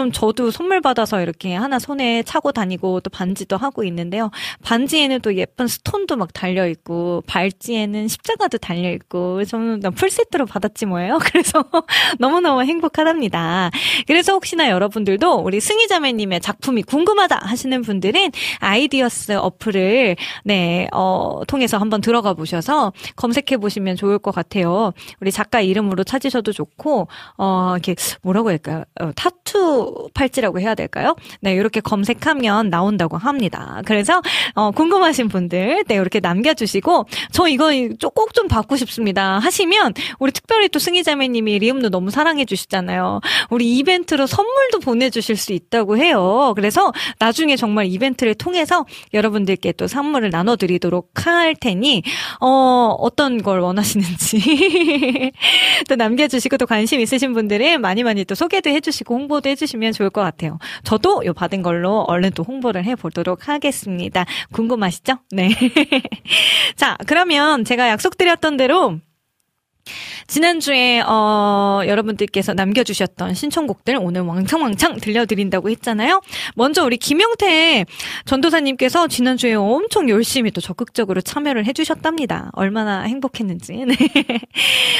[0.07, 4.31] 좀 저도 선물 받아서 이렇게 하나 손에 차고 다니고 또 반지도 하고 있는데요.
[4.63, 10.85] 반지에는 또 예쁜 stone도 막 달려 있고 발찌에는 십자가도 달려 있고 저는 풀 세트로 받았지
[10.85, 11.19] 뭐예요.
[11.23, 11.63] 그래서
[12.19, 13.71] 너무너무 행복하답니다.
[14.07, 20.15] 그래서 혹시나 여러분들도 우리 승희 자매님의 작품이 궁금하다 하시는 분들은 아이디어스 어플을
[20.45, 24.93] 네, 어, 통해서 한번 들어가 보셔서 검색해 보시면 좋을 것 같아요.
[25.21, 27.07] 우리 작가 이름으로 찾으셔도 좋고
[27.37, 28.83] 어, 이렇게 뭐라고 할까요?
[28.99, 31.15] 어, 타투 팔찌라고 해야 될까요?
[31.41, 33.81] 네, 이렇게 검색하면 나온다고 합니다.
[33.85, 34.21] 그래서
[34.53, 37.71] 어, 궁금하신 분들 네, 이렇게 남겨 주시고 저 이거
[38.13, 39.39] 꼭 좀 받고 싶습니다.
[39.39, 43.19] 하시면 우리 특별히 또 승희자매님이 리음도 너무 사랑해 주시잖아요.
[43.49, 46.53] 우리 이벤트로 선물도 보내주실 수 있다고 해요.
[46.55, 52.03] 그래서 나중에 정말 이벤트를 통해서 여러분들께 또 선물을 나눠드리도록 할 테니
[52.39, 55.31] 어 어떤 걸 원하시는지
[55.89, 60.09] 또 남겨주시고 또 관심 있으신 분들은 많이 많이 또 소개도 해주시고 홍보도 해주시면 해주시면 좋을
[60.09, 60.59] 것 같아요.
[60.83, 64.25] 저도 요 받은 걸로 얼른 또 홍보를 해보도록 하겠습니다.
[64.51, 65.19] 궁금하시죠?
[65.31, 65.49] 네.
[66.75, 68.99] 자, 그러면 제가 약속드렸던 대로
[70.27, 76.21] 지난주에 어 여러분들께서 남겨주셨던 신청곡들 오늘 왕창왕창 들려드린다고 했잖아요.
[76.55, 77.85] 먼저 우리 김영태
[78.25, 82.51] 전도사님께서 지난주에 엄청 열심히 또 적극적으로 참여를 해주셨답니다.
[82.53, 83.85] 얼마나 행복했는지.
[83.87, 83.95] 네.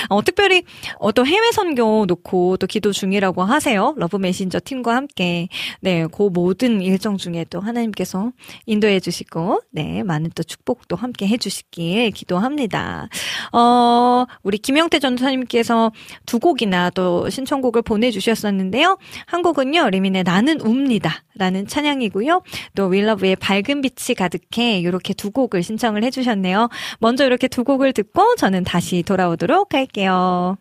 [0.10, 0.64] 어, 특별히
[1.00, 3.94] 어, 또 해외 선교 놓고 또 기도 중이라고 하세요.
[3.98, 5.50] 러브 메신저 팀과 함께
[5.82, 8.32] 네, 그 모든 일정 중에 또 하나님께서
[8.66, 13.10] 인도해 주시고 네 많은 또 축복도 함께 해 주시길 기도합니다.
[13.52, 15.92] 어 우리 김 영태 전도사님께서
[16.26, 18.98] 두 곡이나 또 신청곡을 보내주셨었는데요.
[19.26, 22.44] 한 곡은요 리민의 나는 웁니다 라는 찬양이고요.
[22.76, 26.70] 또 윌러브의 밝은 빛이 가득해 이렇게 두 곡을 신청을 해주셨네요.
[27.00, 30.58] 먼저 이렇게 두 곡을 듣고 저는 다시 돌아오도록 할게요.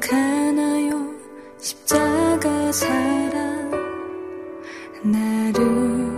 [0.00, 1.14] 기억하나요?
[1.58, 3.70] 십자가 사랑.
[5.02, 6.10] 나를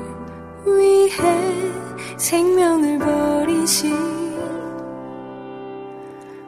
[0.66, 1.18] 위해
[2.16, 3.94] 생명을 버리신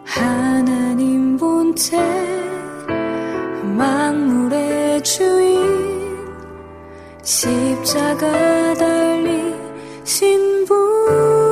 [0.05, 1.97] 하나님 본체
[3.77, 6.17] 만물의 주인
[7.23, 11.44] 십자가 달리신 분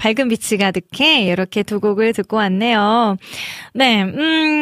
[0.00, 3.18] 밝은 빛이 가득해 이렇게 두 곡을 듣고 왔네요.
[3.74, 4.59] 네, 음,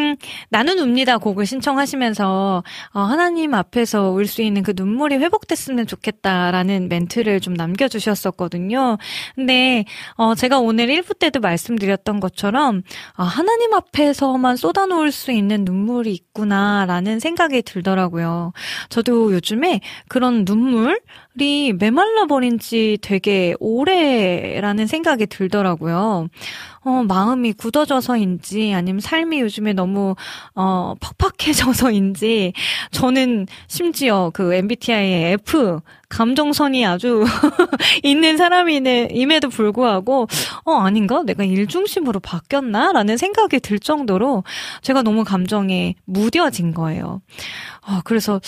[0.50, 2.62] 나는 웁니다 곡을 신청하시면서
[2.92, 8.98] 어, 하나님 앞에서 울 수 있는 그 눈물이 회복됐으면 좋겠다라는 멘트를 좀 남겨주셨었거든요.
[9.34, 9.84] 근데
[10.16, 12.82] 어, 제가 오늘 1부 때도 말씀드렸던 것처럼
[13.14, 18.52] 아, 하나님 앞에서만 쏟아놓을 수 있는 눈물이 있구나라는 생각이 들더라고요.
[18.90, 26.28] 저도 요즘에 그런 눈물이 메말라 버린 지 되게 오래라는 생각이 들더라고요.
[26.84, 30.14] 어, 마음이 굳어져서인지 아니면 삶이 요즘에 너무
[30.55, 32.52] 어, 팍팍해져서인지
[32.90, 37.24] 저는 심지어 그 MBTI의 F 감정선이 아주
[38.02, 40.27] 있는 사람임에도 불구하고
[40.65, 44.44] 어 아닌가 내가 일 중심으로 바뀌었나라는 생각이 들 정도로
[44.82, 47.20] 제가 너무 감정에 무뎌진 거예요.
[47.86, 48.40] 어, 그래서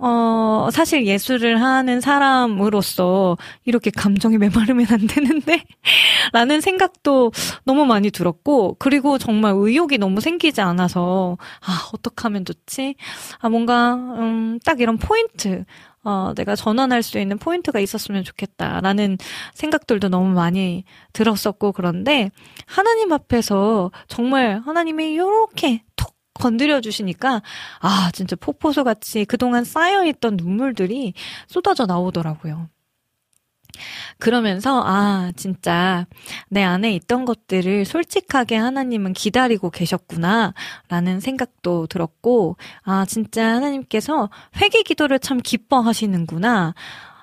[0.00, 5.64] 어, 사실 예술을 하는 사람으로서 이렇게 감정이 메마르면 안 되는데,
[6.32, 7.32] 라는 생각도
[7.64, 12.94] 너무 많이 들었고, 그리고 정말 의욕이 너무 생기지 않아서, 아, 어떡하면 좋지?
[13.40, 15.64] 아, 뭔가, 음, 딱 이런 포인트,
[16.04, 19.18] 어, 내가 전환할 수 있는 포인트가 있었으면 좋겠다라는
[19.54, 22.30] 생각들도 너무 많이 들었었고, 그런데
[22.66, 25.87] 하나님 앞에서 정말 하나님이 이렇게 톡
[26.38, 27.42] 건드려 주시니까
[27.80, 31.14] 아 진짜 폭포수 같이 그동안 쌓여있던 눈물들이
[31.46, 32.68] 쏟아져 나오더라고요.
[34.18, 36.06] 그러면서 아 진짜
[36.48, 40.54] 내 안에 있던 것들을 솔직하게 하나님은 기다리고 계셨구나
[40.88, 46.74] 라는 생각도 들었고 아 진짜 하나님께서 회개 기도를 참 기뻐하시는구나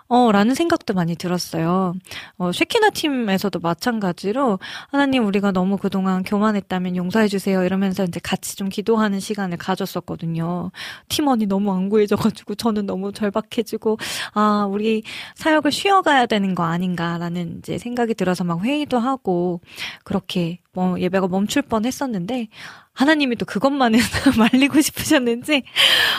[0.08, 1.94] 어, 라는 생각도 많이 들었어요.
[2.38, 4.60] 어, 쉐키나 팀에서도 마찬가지로
[4.92, 10.72] 하나님 우리가 너무 그동안 교만했다면 용서해 주세요 이러면서 이제 같이 좀 기도하는 시간을 가졌었거든요.
[11.10, 13.98] 팀원이 너무 안 구해져가지고 저는 너무 절박해지고
[14.34, 15.02] 아, 우리
[15.36, 19.62] 사역을 쉬어가야 되는 거 아닌가라는 이제 생각이 들어서 막 회의도 하고
[20.04, 22.50] 그렇게 뭐 예배가 멈출 뻔 했었는데
[22.96, 24.00] 하나님이 또 그것만은
[24.40, 25.64] 말리고 싶으셨는지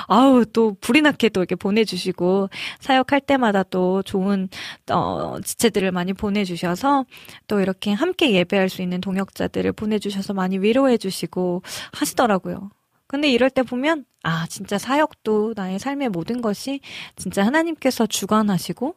[0.06, 2.50] 아우 또 불이 나게 또 이렇게 보내주시고
[2.80, 4.48] 사역할 때마다 또 좋은
[4.92, 7.06] 어 지체들을 많이 보내주셔서
[7.48, 11.62] 또 이렇게 함께 예배할 수 있는 동역자들을 보내주셔서 많이 위로해주시고
[11.92, 12.70] 하시더라고요.
[13.08, 16.80] 근데 이럴 때 보면 아 진짜 사역도 나의 삶의 모든 것이
[17.16, 18.94] 진짜 하나님께서 주관하시고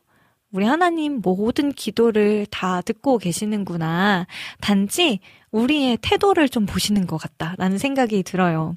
[0.52, 4.26] 우리 하나님 모든 기도를 다 듣고 계시는구나.
[4.62, 5.20] 단지
[5.52, 8.76] 우리의 태도를 좀 보시는 것 같다라는 생각이 들어요.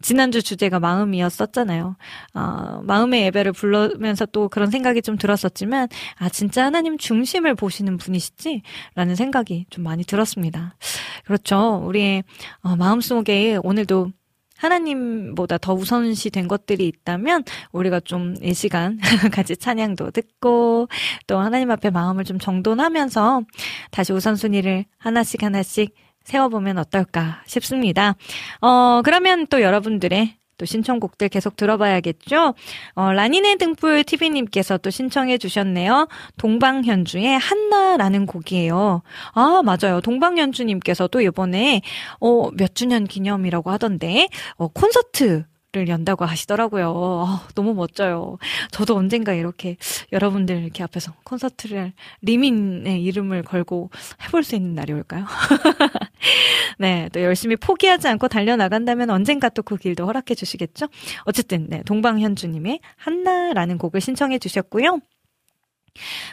[0.00, 1.96] 지난주 주제가 마음이었었잖아요.
[2.34, 8.62] 어, 마음의 예배를 부르면서 또 그런 생각이 좀 들었었지만, 아, 진짜 하나님 중심을 보시는 분이시지?
[8.94, 10.76] 라는 생각이 좀 많이 들었습니다.
[11.24, 11.82] 그렇죠.
[11.84, 12.24] 우리의
[12.62, 14.12] 어, 마음속에 오늘도
[14.56, 18.98] 하나님보다 더 우선시 된 것들이 있다면 우리가 좀 이 시간
[19.32, 20.88] 같이 찬양도 듣고
[21.26, 23.42] 또 하나님 앞에 마음을 좀 정돈하면서
[23.90, 25.94] 다시 우선순위를 하나씩 하나씩
[26.24, 28.16] 세워보면 어떨까 싶습니다.
[28.60, 32.54] 어, 그러면 또 여러분들의 또 신청곡들 계속 들어봐야겠죠?
[32.94, 36.08] 어, 라니네 등불 TV님께서 또 신청해 주셨네요.
[36.36, 39.02] 동방현주의 한나라는 곡이에요.
[39.32, 40.00] 아, 맞아요.
[40.00, 41.82] 동방현주님께서도 이번에,
[42.20, 45.44] 어, 몇 주년 기념이라고 하던데, 어, 콘서트
[45.74, 46.92] 를 연다고 하시더라고요.
[46.94, 48.38] 어, 너무 멋져요.
[48.70, 49.76] 저도 언젠가 이렇게
[50.12, 51.92] 여러분들 이렇게 앞에서 콘서트를
[52.22, 53.90] 리민의 이름을 걸고
[54.24, 55.26] 해볼 수 있는 날이 올까요?
[56.78, 60.86] 네, 또 열심히 포기하지 않고 달려나간다면 언젠가 또 그 길도 허락해 주시겠죠?
[61.24, 65.00] 어쨌든, 네, 동방현주님의 한나라는 곡을 신청해 주셨고요.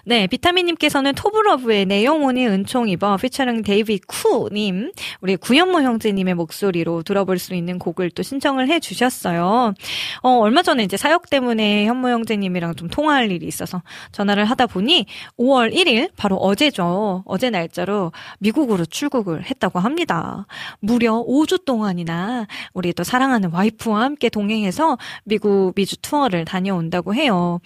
[0.03, 7.37] 네, 비타민님께서는 토브러브의 내 영혼이 은총 입어 피처링 데이비 쿠님, 우리 구현모 형제님의 목소리로 들어볼
[7.37, 9.73] 수 있는 곡을 또 신청을 해 주셨어요.
[10.23, 15.05] 어, 얼마 전에 이제 사역 때문에 현모 형제님이랑 좀 통화할 일이 있어서 전화를 하다 보니
[15.37, 17.23] 5월 1일, 바로 어제죠.
[17.25, 20.47] 어제 날짜로 미국으로 출국을 했다고 합니다.
[20.79, 27.59] 무려 5주 동안이나 우리 또 사랑하는 와이프와 함께 동행해서 미국 미주 투어를 다녀온다고 해요.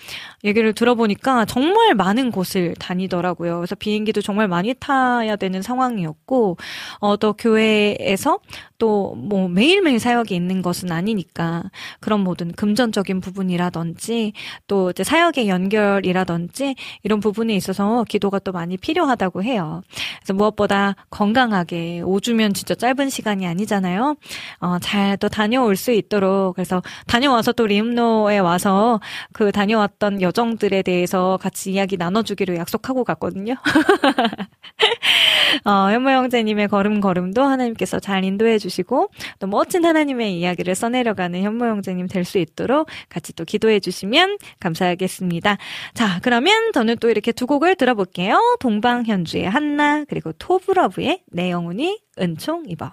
[0.43, 3.57] 얘기를 들어보니까 정말 정말 많은 곳을 다니더라고요.
[3.57, 6.57] 그래서 비행기도 정말 많이 타야 되는 상황이었고,
[6.99, 8.39] 어, 또 교회에서
[8.77, 11.63] 또 뭐 매일매일 사역이 있는 것은 아니니까
[11.99, 14.33] 그런 모든 금전적인 부분이라든지
[14.67, 19.81] 또 이제 사역의 연결이라든지 이런 부분에 있어서 기도가 또 많이 필요하다고 해요.
[20.19, 24.15] 그래서 무엇보다 건강하게 5주면 진짜 짧은 시간이 아니잖아요.
[24.59, 28.99] 어, 잘 또 다녀올 수 있도록 그래서 다녀와서 또 리음노에 와서
[29.31, 33.55] 그 다녀왔던 여정들에 대해서 같이 이야기 나눠주기로 약속하고 갔거든요.
[35.63, 42.07] 어, 현모 형제님의 걸음걸음도 하나님께서 잘 인도해 주시고 또 멋진 하나님의 이야기를 써내려가는 현모 형제님
[42.07, 45.57] 될 수 있도록 같이 또 기도해 주시면 감사하겠습니다.
[45.93, 48.57] 자, 그러면 저는 또 이렇게 두 곡을 들어볼게요.
[48.59, 52.91] 동방현주의 한나 그리고 토브러브의 내 영혼이 은총 입어.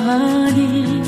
[0.00, 1.02] 가만히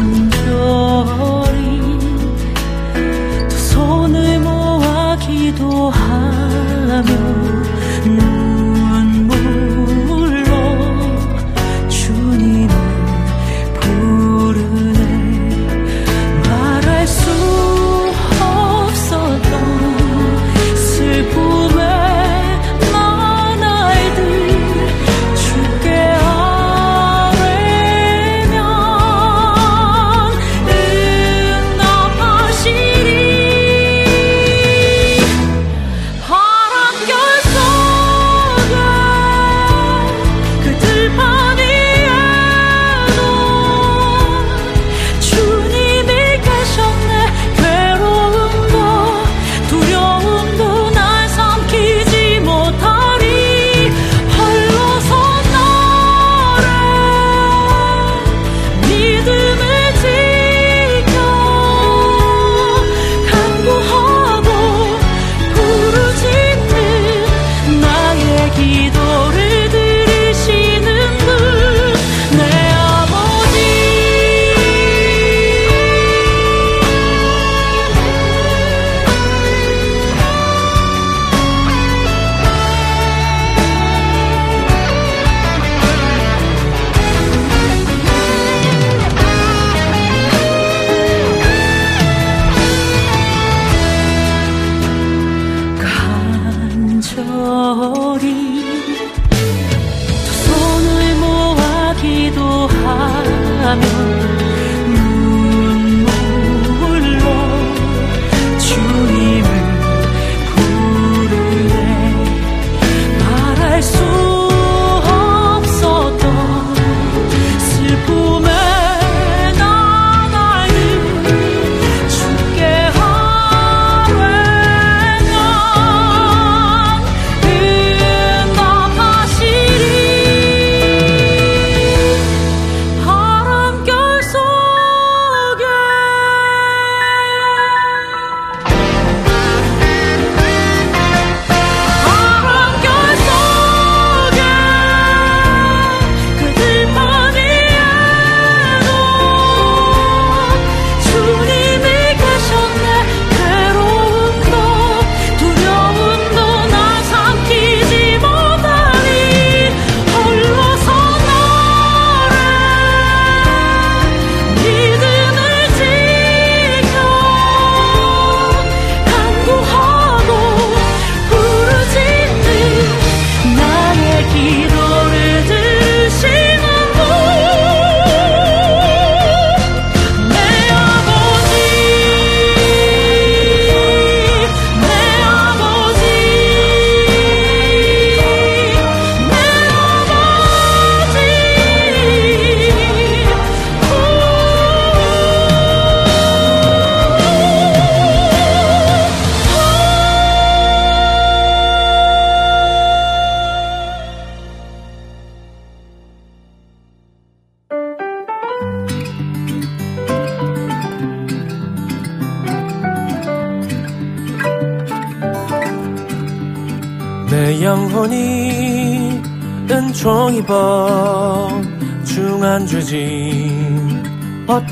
[0.00, 0.40] 간절히
[3.48, 6.56] 두 손을 모아 기도하며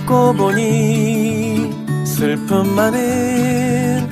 [0.05, 1.73] 얻고 보니
[2.05, 4.09] 슬픔 많은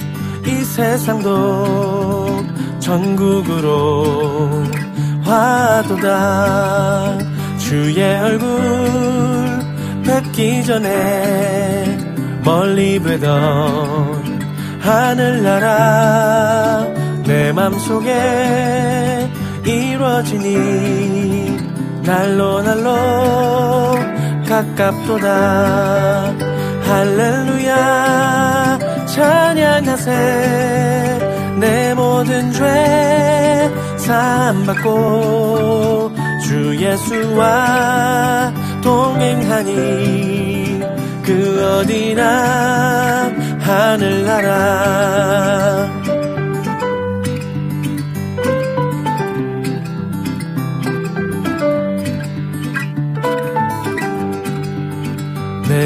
[0.46, 2.44] 이 세상도
[2.80, 4.64] 전국으로
[5.26, 7.18] 와도다.
[7.58, 8.48] 주의 얼굴
[10.04, 11.98] 뵙기 전에
[12.44, 14.40] 멀리 뵈던
[14.80, 15.72] 하늘나라
[17.24, 19.30] 내 맘속에
[19.64, 21.56] 이루어지니
[22.02, 24.11] 날로 날로
[24.52, 26.34] 가깝도다.
[26.84, 28.78] 할렐루야.
[29.06, 30.10] 찬양하세.
[31.58, 34.90] 내 모든 죄 사함받고
[36.44, 38.52] 주 예수와
[38.82, 40.80] 동행하니
[41.24, 43.30] 그 어디나
[43.60, 44.52] 하늘나라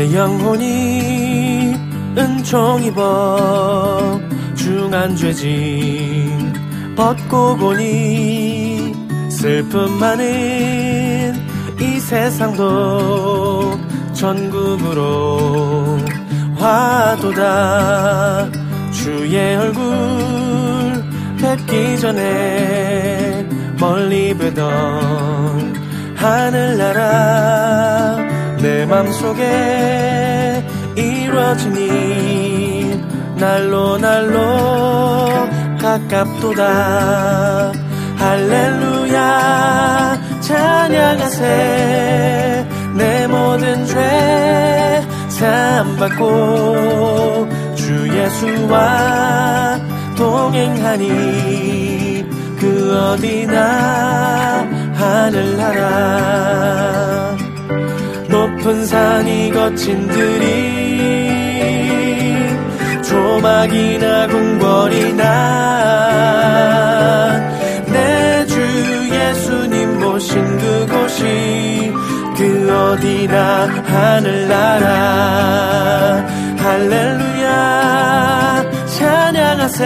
[0.07, 1.75] 내 영혼이
[2.17, 4.21] 은총 입어
[4.55, 6.53] 중한 죄짐
[6.95, 8.95] 벗고 보니
[9.29, 11.35] 슬픔 많은
[11.81, 13.77] 이 세상도
[14.13, 15.99] 전국으로
[16.55, 18.49] 화도다.
[18.93, 19.83] 주의 얼굴
[21.41, 23.45] 뵙기 전에
[23.79, 25.75] 멀리 뵈던
[26.17, 28.26] 하늘나라
[28.67, 30.65] 내 맘속에
[30.97, 33.01] 이루어지니
[33.37, 34.41] 날로 날로
[35.81, 37.73] 가깝도다.
[38.17, 41.45] 할렐루야 찬양하세.
[42.97, 46.27] 내 모든 죄 사함받고
[47.77, 49.79] 주 예수와
[50.17, 51.07] 동행하니
[52.59, 56.57] 그 어디나 하늘나라
[58.37, 60.47] 높은 산이 거친 들이
[63.03, 65.23] 조막이나 궁궐이나
[67.87, 68.61] 내 주
[69.11, 71.91] 예수님 모신 그곳이
[72.37, 74.87] 그 어디나 하늘나라.
[76.59, 78.65] 할렐루야.
[78.99, 79.85] 찬양하세.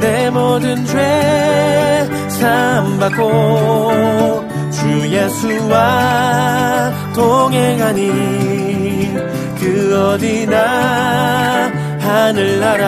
[0.00, 4.45] 내 모든 죄 사함받고
[4.86, 8.06] 주 예수와 동행하니
[9.58, 12.86] 그 어디나 하늘나라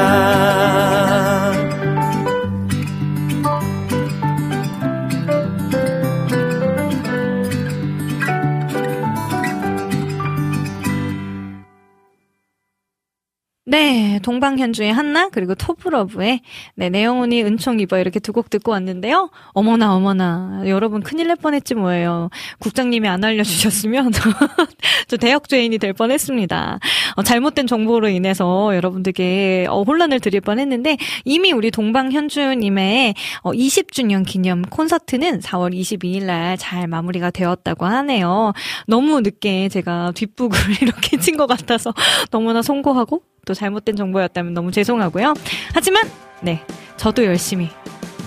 [14.19, 16.41] 네, 동방현주의 한나 그리고 토브러브의
[16.75, 19.31] 네, 내 영혼이 은총 입어 이렇게 두 곡 듣고 왔는데요.
[19.53, 22.31] 어머나 어머나 여러분 큰일 날 뻔했지 뭐예요.
[22.59, 24.13] 국장님이 안 알려주셨으면
[25.09, 26.79] 저 대역 죄인이 될 뻔했습니다.
[27.17, 34.63] 어, 잘못된 정보로 인해서 여러분들께 어, 혼란을 드릴 뻔했는데 이미 우리 동방현주님의 어, 20주년 기념
[34.63, 38.53] 콘서트는 4월 22일 날 잘 마무리가 되었다고 하네요.
[38.87, 41.93] 너무 늦게 제가 뒷북을 이렇게 친 것 같아서
[42.33, 45.35] 너무나 송구하고 또 잘못된 정보 였다면 너무 죄송하고요.
[45.75, 46.05] 하지만
[46.41, 46.63] 네
[46.97, 47.71] 저도 열심히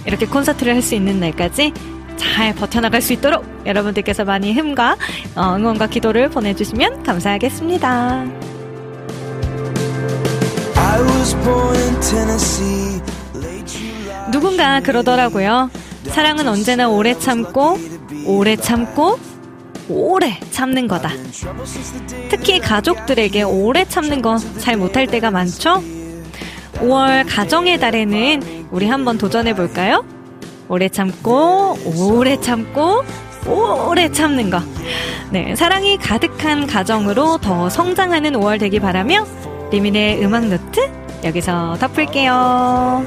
[0.05, 1.73] 이렇게 콘서트를 할 수 있는 날까지
[2.17, 4.95] 잘 버텨나갈 수 있도록 여러분들께서 많이 힘과
[5.35, 8.25] 어, 응원과 기도를 보내주시면 감사하겠습니다.
[10.75, 13.01] I was born in Tennessee.
[14.31, 15.69] 누군가 그러더라고요.
[16.07, 17.77] 사랑은 언제나 오래 참고,
[18.25, 19.19] 오래 참고,
[19.91, 21.11] 오래 참는 거다.
[22.29, 25.83] 특히 가족들에게 오래 참는 거 잘 못할 때가 많죠?
[26.75, 30.03] 5월 가정의 달에는 우리 한번 도전해 볼까요?
[30.67, 33.03] 오래 참고, 오래 참고,
[33.45, 34.61] 오래 참는 거.
[35.31, 39.25] 네, 사랑이 가득한 가정으로 더 성장하는 5월 되기 바라며
[39.71, 40.89] 리민의 음악 노트
[41.23, 43.05] 여기서 덮을게요.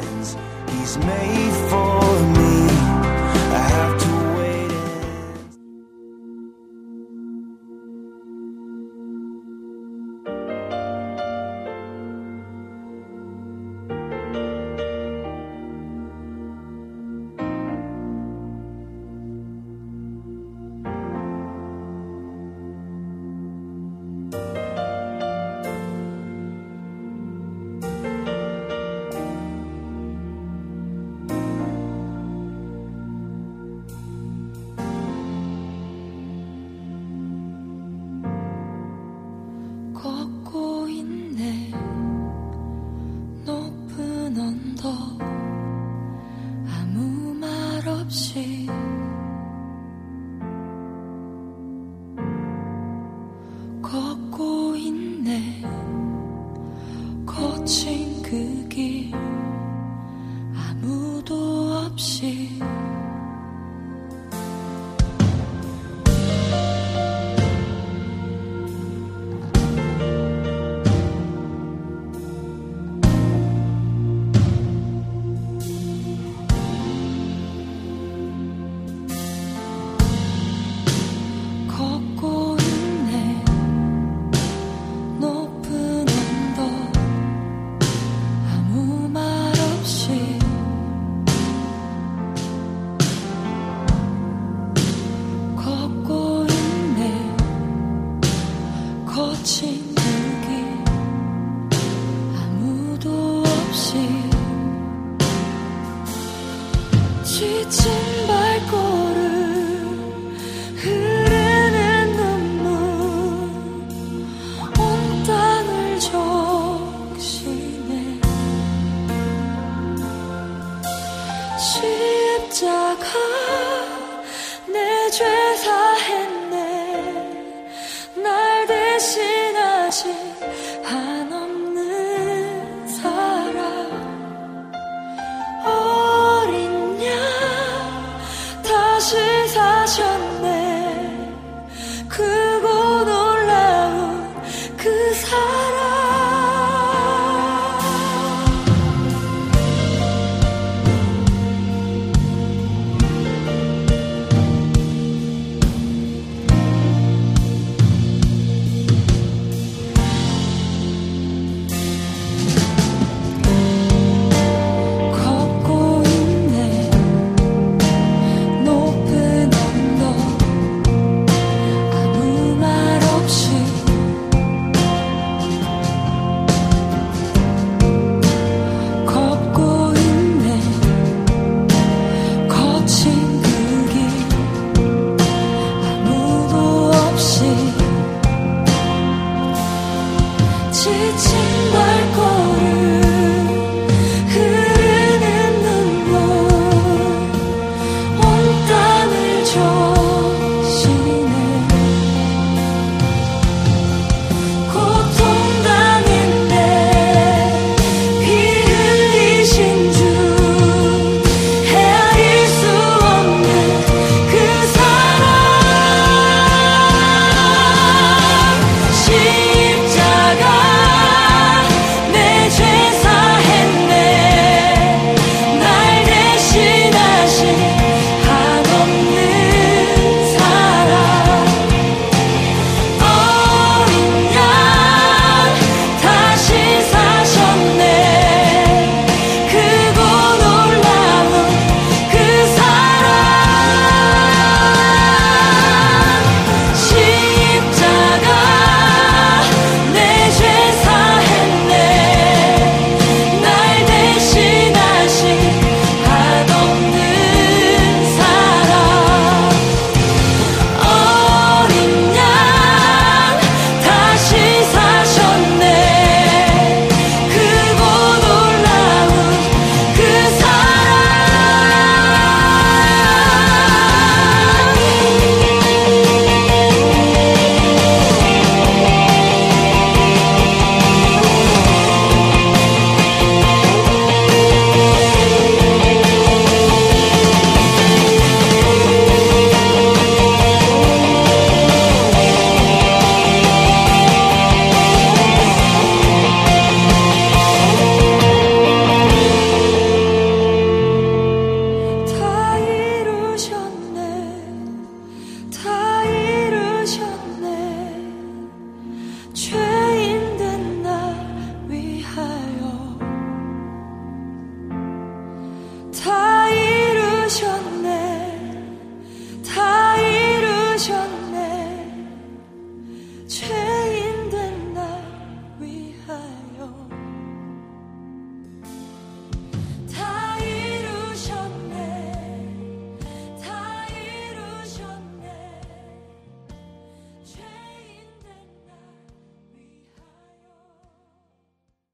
[121.64, 123.33] 십자가